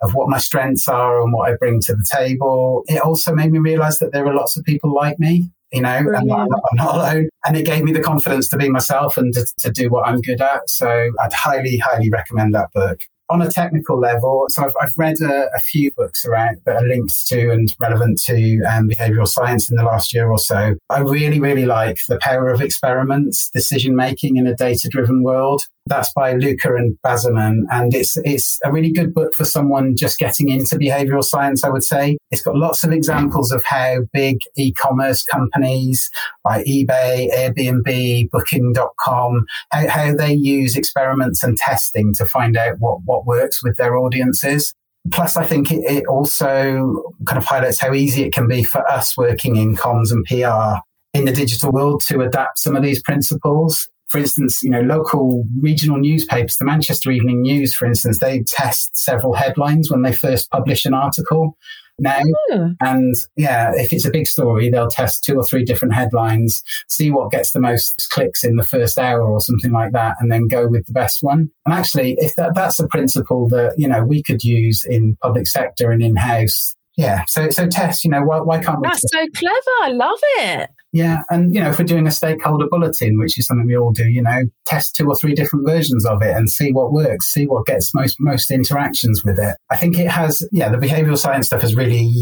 of 0.00 0.14
what 0.14 0.28
my 0.28 0.38
strengths 0.38 0.88
are 0.88 1.22
and 1.22 1.32
what 1.32 1.50
I 1.50 1.56
bring 1.56 1.80
to 1.82 1.94
the 1.94 2.06
table. 2.10 2.82
It 2.86 3.02
also 3.02 3.34
made 3.34 3.52
me 3.52 3.58
realize 3.58 3.98
that 3.98 4.12
there 4.12 4.26
are 4.26 4.34
lots 4.34 4.56
of 4.56 4.64
people 4.64 4.94
like 4.94 5.18
me. 5.18 5.50
You 5.72 5.82
know, 5.82 5.98
and 5.98 6.16
I'm 6.16 6.26
not, 6.26 6.48
I'm 6.50 6.76
not 6.76 6.94
alone. 6.96 7.28
And 7.46 7.56
it 7.56 7.64
gave 7.64 7.84
me 7.84 7.92
the 7.92 8.02
confidence 8.02 8.48
to 8.48 8.56
be 8.56 8.68
myself 8.68 9.16
and 9.16 9.32
to, 9.34 9.46
to 9.60 9.70
do 9.70 9.88
what 9.88 10.04
I'm 10.04 10.20
good 10.20 10.40
at. 10.40 10.68
So 10.68 11.12
I'd 11.22 11.32
highly, 11.32 11.76
highly 11.76 12.10
recommend 12.10 12.56
that 12.56 12.72
book 12.72 12.98
on 13.30 13.42
a 13.42 13.50
technical 13.50 13.98
level, 13.98 14.46
so 14.48 14.64
I've, 14.64 14.74
I've 14.80 14.92
read 14.96 15.20
a, 15.20 15.46
a, 15.54 15.58
few 15.60 15.92
books 15.92 16.24
around 16.24 16.58
that 16.66 16.76
are 16.76 16.86
linked 16.86 17.26
to 17.28 17.50
and 17.50 17.72
relevant 17.78 18.20
to 18.26 18.62
um, 18.62 18.88
behavioral 18.88 19.28
science 19.28 19.70
in 19.70 19.76
the 19.76 19.84
last 19.84 20.12
year 20.12 20.30
or 20.30 20.38
so. 20.38 20.74
I 20.90 21.00
really, 21.00 21.38
really 21.38 21.66
like 21.66 21.98
The 22.08 22.18
Power 22.20 22.48
of 22.48 22.60
Experiments, 22.60 23.48
Decision 23.50 23.94
Making 23.94 24.36
in 24.36 24.46
a 24.46 24.54
Data 24.54 24.88
Driven 24.88 25.22
World. 25.22 25.62
That's 25.90 26.12
by 26.12 26.34
Luca 26.34 26.74
and 26.76 26.96
Bazerman. 27.04 27.62
And 27.70 27.92
it's, 27.92 28.16
it's 28.18 28.60
a 28.64 28.72
really 28.72 28.92
good 28.92 29.12
book 29.12 29.32
for 29.36 29.44
someone 29.44 29.96
just 29.96 30.20
getting 30.20 30.48
into 30.48 30.76
behavioral 30.76 31.24
science, 31.24 31.64
I 31.64 31.68
would 31.68 31.82
say. 31.82 32.16
It's 32.30 32.42
got 32.42 32.54
lots 32.54 32.84
of 32.84 32.92
examples 32.92 33.50
of 33.50 33.64
how 33.64 34.02
big 34.12 34.38
e-commerce 34.56 35.24
companies 35.24 36.08
like 36.44 36.64
eBay, 36.64 37.28
Airbnb, 37.34 38.30
Booking.com, 38.30 39.46
how, 39.72 39.88
how 39.88 40.14
they 40.14 40.32
use 40.32 40.76
experiments 40.76 41.42
and 41.42 41.58
testing 41.58 42.14
to 42.14 42.24
find 42.24 42.56
out 42.56 42.76
what, 42.78 43.00
what 43.04 43.26
works 43.26 43.60
with 43.62 43.76
their 43.76 43.96
audiences. 43.96 44.72
Plus, 45.10 45.36
I 45.36 45.44
think 45.44 45.72
it, 45.72 45.80
it 45.90 46.06
also 46.06 47.02
kind 47.26 47.38
of 47.38 47.44
highlights 47.44 47.80
how 47.80 47.92
easy 47.94 48.22
it 48.22 48.32
can 48.32 48.46
be 48.46 48.62
for 48.62 48.88
us 48.88 49.16
working 49.16 49.56
in 49.56 49.74
comms 49.74 50.12
and 50.12 50.24
PR 50.26 50.80
in 51.12 51.24
the 51.24 51.32
digital 51.32 51.72
world 51.72 52.00
to 52.06 52.20
adapt 52.20 52.60
some 52.60 52.76
of 52.76 52.82
these 52.84 53.02
principles 53.02 53.88
for 54.10 54.18
instance, 54.18 54.62
you 54.62 54.70
know, 54.70 54.80
local 54.80 55.44
regional 55.60 55.98
newspapers, 55.98 56.56
the 56.56 56.64
Manchester 56.64 57.10
Evening 57.12 57.42
News, 57.42 57.74
for 57.74 57.86
instance, 57.86 58.18
they 58.18 58.42
test 58.42 58.96
several 58.96 59.34
headlines 59.34 59.90
when 59.90 60.02
they 60.02 60.12
first 60.12 60.50
publish 60.50 60.84
an 60.84 60.94
article 60.94 61.56
now. 62.00 62.20
Oh. 62.50 62.70
And 62.80 63.14
yeah, 63.36 63.70
if 63.74 63.92
it's 63.92 64.04
a 64.04 64.10
big 64.10 64.26
story, 64.26 64.68
they'll 64.68 64.88
test 64.88 65.22
two 65.22 65.36
or 65.36 65.44
three 65.44 65.64
different 65.64 65.94
headlines, 65.94 66.60
see 66.88 67.10
what 67.10 67.30
gets 67.30 67.52
the 67.52 67.60
most 67.60 68.08
clicks 68.10 68.42
in 68.42 68.56
the 68.56 68.66
first 68.66 68.98
hour 68.98 69.22
or 69.22 69.40
something 69.40 69.70
like 69.70 69.92
that, 69.92 70.16
and 70.18 70.32
then 70.32 70.48
go 70.48 70.66
with 70.66 70.86
the 70.86 70.92
best 70.92 71.18
one. 71.20 71.48
And 71.64 71.74
actually, 71.74 72.16
if 72.18 72.34
that, 72.34 72.56
that's 72.56 72.80
a 72.80 72.88
principle 72.88 73.48
that, 73.50 73.74
you 73.76 73.86
know, 73.86 74.02
we 74.02 74.24
could 74.24 74.42
use 74.42 74.84
in 74.84 75.16
public 75.22 75.46
sector 75.46 75.92
and 75.92 76.02
in 76.02 76.16
house. 76.16 76.74
Yeah. 76.96 77.24
So, 77.28 77.50
so 77.50 77.68
test, 77.68 78.04
you 78.04 78.10
know, 78.10 78.22
why, 78.22 78.40
why 78.40 78.60
can't 78.60 78.80
we? 78.80 78.88
That's 78.88 79.02
so 79.02 79.26
clever. 79.36 79.76
I 79.82 79.90
love 79.92 80.18
it. 80.38 80.70
Yeah, 80.92 81.22
and 81.30 81.54
you 81.54 81.60
know, 81.60 81.70
if 81.70 81.78
we're 81.78 81.84
doing 81.84 82.06
a 82.06 82.10
stakeholder 82.10 82.66
bulletin, 82.68 83.18
which 83.18 83.38
is 83.38 83.46
something 83.46 83.66
we 83.66 83.76
all 83.76 83.92
do, 83.92 84.08
you 84.08 84.22
know, 84.22 84.42
test 84.66 84.96
two 84.96 85.06
or 85.06 85.14
three 85.14 85.34
different 85.34 85.66
versions 85.66 86.04
of 86.04 86.20
it 86.20 86.36
and 86.36 86.50
see 86.50 86.72
what 86.72 86.92
works, 86.92 87.32
see 87.32 87.46
what 87.46 87.66
gets 87.66 87.94
most 87.94 88.16
most 88.18 88.50
interactions 88.50 89.24
with 89.24 89.38
it. 89.38 89.56
I 89.70 89.76
think 89.76 89.98
it 89.98 90.08
has, 90.08 90.46
yeah, 90.50 90.68
the 90.68 90.78
behavioral 90.78 91.16
science 91.16 91.46
stuff 91.46 91.62
has 91.62 91.76
really 91.76 92.12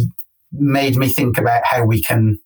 made 0.52 0.96
me 0.96 1.08
think 1.08 1.38
about 1.38 1.62
how 1.64 1.84
we 1.84 2.02
can 2.02 2.38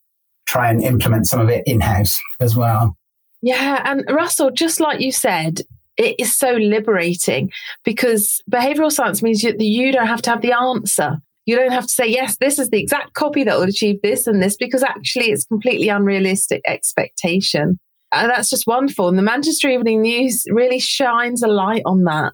try 0.47 0.69
and 0.69 0.81
implement 0.81 1.27
some 1.27 1.41
of 1.41 1.49
it 1.49 1.63
in 1.65 1.81
house 1.81 2.17
as 2.39 2.55
well. 2.55 2.95
Yeah, 3.41 3.81
and 3.83 4.05
Russell, 4.09 4.51
just 4.51 4.79
like 4.79 5.01
you 5.01 5.11
said, 5.11 5.61
it 5.97 6.15
is 6.19 6.33
so 6.35 6.53
liberating 6.53 7.51
because 7.83 8.41
behavioral 8.49 8.91
science 8.91 9.21
means 9.21 9.43
you, 9.43 9.53
you 9.59 9.91
don't 9.91 10.07
have 10.07 10.21
to 10.23 10.29
have 10.29 10.41
the 10.41 10.53
answer. 10.53 11.17
You 11.45 11.55
don't 11.55 11.71
have 11.71 11.87
to 11.87 11.93
say, 11.93 12.07
yes, 12.07 12.37
this 12.37 12.57
is 12.57 12.69
the 12.69 12.79
exact 12.79 13.13
copy 13.13 13.43
that 13.43 13.57
will 13.57 13.67
achieve 13.67 14.01
this 14.01 14.27
and 14.27 14.41
this, 14.41 14.55
because 14.55 14.83
actually 14.83 15.31
it's 15.31 15.45
completely 15.45 15.89
unrealistic 15.89 16.61
expectation. 16.65 17.79
And 18.13 18.29
that's 18.29 18.49
just 18.49 18.67
wonderful. 18.67 19.07
And 19.07 19.17
the 19.17 19.23
Manchester 19.23 19.69
Evening 19.69 20.01
News 20.01 20.43
really 20.49 20.79
shines 20.79 21.41
a 21.41 21.47
light 21.47 21.81
on 21.85 22.03
that. 22.03 22.33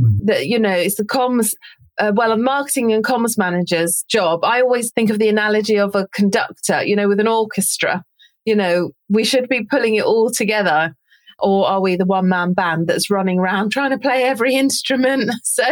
Mm. 0.00 0.18
That, 0.24 0.46
you 0.46 0.58
know, 0.58 0.72
it's 0.72 0.96
the 0.96 1.04
comms, 1.04 1.54
uh, 1.98 2.12
well, 2.14 2.32
a 2.32 2.36
marketing 2.36 2.92
and 2.92 3.04
comms 3.04 3.36
manager's 3.36 4.04
job. 4.08 4.44
I 4.44 4.62
always 4.62 4.90
think 4.92 5.10
of 5.10 5.18
the 5.18 5.28
analogy 5.28 5.78
of 5.78 5.94
a 5.94 6.08
conductor, 6.08 6.82
you 6.82 6.96
know, 6.96 7.06
with 7.08 7.20
an 7.20 7.28
orchestra. 7.28 8.02
You 8.46 8.56
know, 8.56 8.92
we 9.08 9.24
should 9.24 9.48
be 9.48 9.64
pulling 9.64 9.96
it 9.96 10.04
all 10.04 10.30
together 10.30 10.94
Or 11.42 11.66
are 11.66 11.80
we 11.80 11.96
the 11.96 12.04
one 12.04 12.28
man 12.28 12.52
band 12.52 12.86
that's 12.86 13.10
running 13.10 13.38
around 13.38 13.70
trying 13.72 13.90
to 13.90 13.98
play 13.98 14.24
every 14.24 14.54
instrument? 14.54 15.30
So 15.42 15.64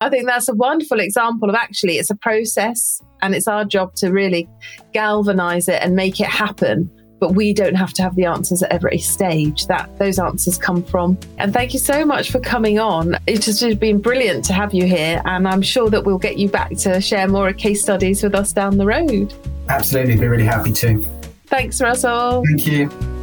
I 0.00 0.10
think 0.10 0.26
that's 0.26 0.48
a 0.48 0.54
wonderful 0.54 0.98
example 0.98 1.48
of 1.48 1.54
actually 1.54 1.98
it's 1.98 2.10
a 2.10 2.16
process 2.16 3.00
and 3.22 3.34
it's 3.34 3.46
our 3.46 3.64
job 3.64 3.94
to 3.96 4.10
really 4.10 4.48
galvanize 4.92 5.68
it 5.68 5.80
and 5.82 5.94
make 5.94 6.20
it 6.20 6.26
happen 6.26 6.90
but 7.18 7.34
we 7.34 7.52
don't 7.52 7.74
have 7.74 7.92
to 7.94 8.02
have 8.02 8.14
the 8.14 8.24
answers 8.24 8.62
at 8.62 8.70
every 8.70 8.98
stage 8.98 9.66
that 9.66 9.98
those 9.98 10.18
answers 10.18 10.58
come 10.58 10.82
from. 10.82 11.18
And 11.38 11.52
thank 11.52 11.72
you 11.72 11.78
so 11.78 12.04
much 12.04 12.30
for 12.30 12.40
coming 12.40 12.78
on. 12.78 13.16
It 13.26 13.44
has 13.46 13.62
been 13.76 14.00
brilliant 14.00 14.44
to 14.46 14.52
have 14.52 14.74
you 14.74 14.86
here, 14.86 15.22
and 15.24 15.48
I'm 15.48 15.62
sure 15.62 15.90
that 15.90 16.04
we'll 16.04 16.18
get 16.18 16.38
you 16.38 16.48
back 16.48 16.76
to 16.78 17.00
share 17.00 17.28
more 17.28 17.52
case 17.52 17.82
studies 17.82 18.22
with 18.22 18.34
us 18.34 18.52
down 18.52 18.76
the 18.76 18.86
road. 18.86 19.32
Absolutely, 19.68 20.16
be 20.16 20.26
really 20.26 20.44
happy 20.44 20.72
to. 20.72 21.02
Thanks, 21.46 21.80
Russell. 21.80 22.44
Thank 22.44 22.66
you. 22.66 23.15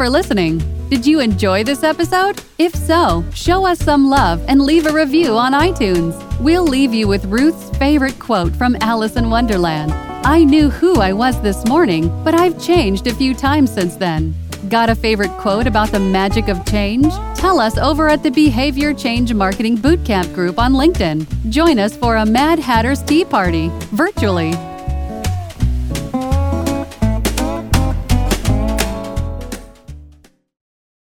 For 0.00 0.08
listening. 0.08 0.62
Did 0.88 1.04
you 1.04 1.20
enjoy 1.20 1.62
this 1.62 1.82
episode? 1.82 2.42
If 2.56 2.74
so, 2.74 3.22
show 3.34 3.66
us 3.66 3.78
some 3.78 4.08
love 4.08 4.42
and 4.48 4.62
leave 4.62 4.86
a 4.86 4.92
review 4.94 5.36
on 5.36 5.52
iTunes. 5.52 6.16
We'll 6.40 6.64
leave 6.64 6.94
you 6.94 7.06
with 7.06 7.26
Ruth's 7.26 7.68
favorite 7.76 8.18
quote 8.18 8.56
from 8.56 8.78
Alice 8.80 9.16
in 9.16 9.28
Wonderland. 9.28 9.92
I 10.24 10.42
knew 10.42 10.70
who 10.70 11.02
I 11.02 11.12
was 11.12 11.38
this 11.42 11.66
morning, 11.66 12.08
but 12.24 12.34
I've 12.34 12.58
changed 12.58 13.08
a 13.08 13.14
few 13.14 13.34
times 13.34 13.70
since 13.74 13.94
then. 13.96 14.34
Got 14.70 14.88
a 14.88 14.94
favorite 14.94 15.32
quote 15.32 15.66
about 15.66 15.90
the 15.90 16.00
magic 16.00 16.48
of 16.48 16.64
change? 16.64 17.12
Tell 17.34 17.60
us 17.60 17.76
over 17.76 18.08
at 18.08 18.22
the 18.22 18.30
Behavior 18.30 18.94
Change 18.94 19.34
Marketing 19.34 19.76
Bootcamp 19.76 20.32
group 20.34 20.58
on 20.58 20.72
LinkedIn. 20.72 21.50
Join 21.50 21.78
us 21.78 21.94
for 21.94 22.16
a 22.16 22.24
Mad 22.24 22.58
Hatter's 22.58 23.02
Tea 23.02 23.26
Party 23.26 23.68
virtually 23.92 24.54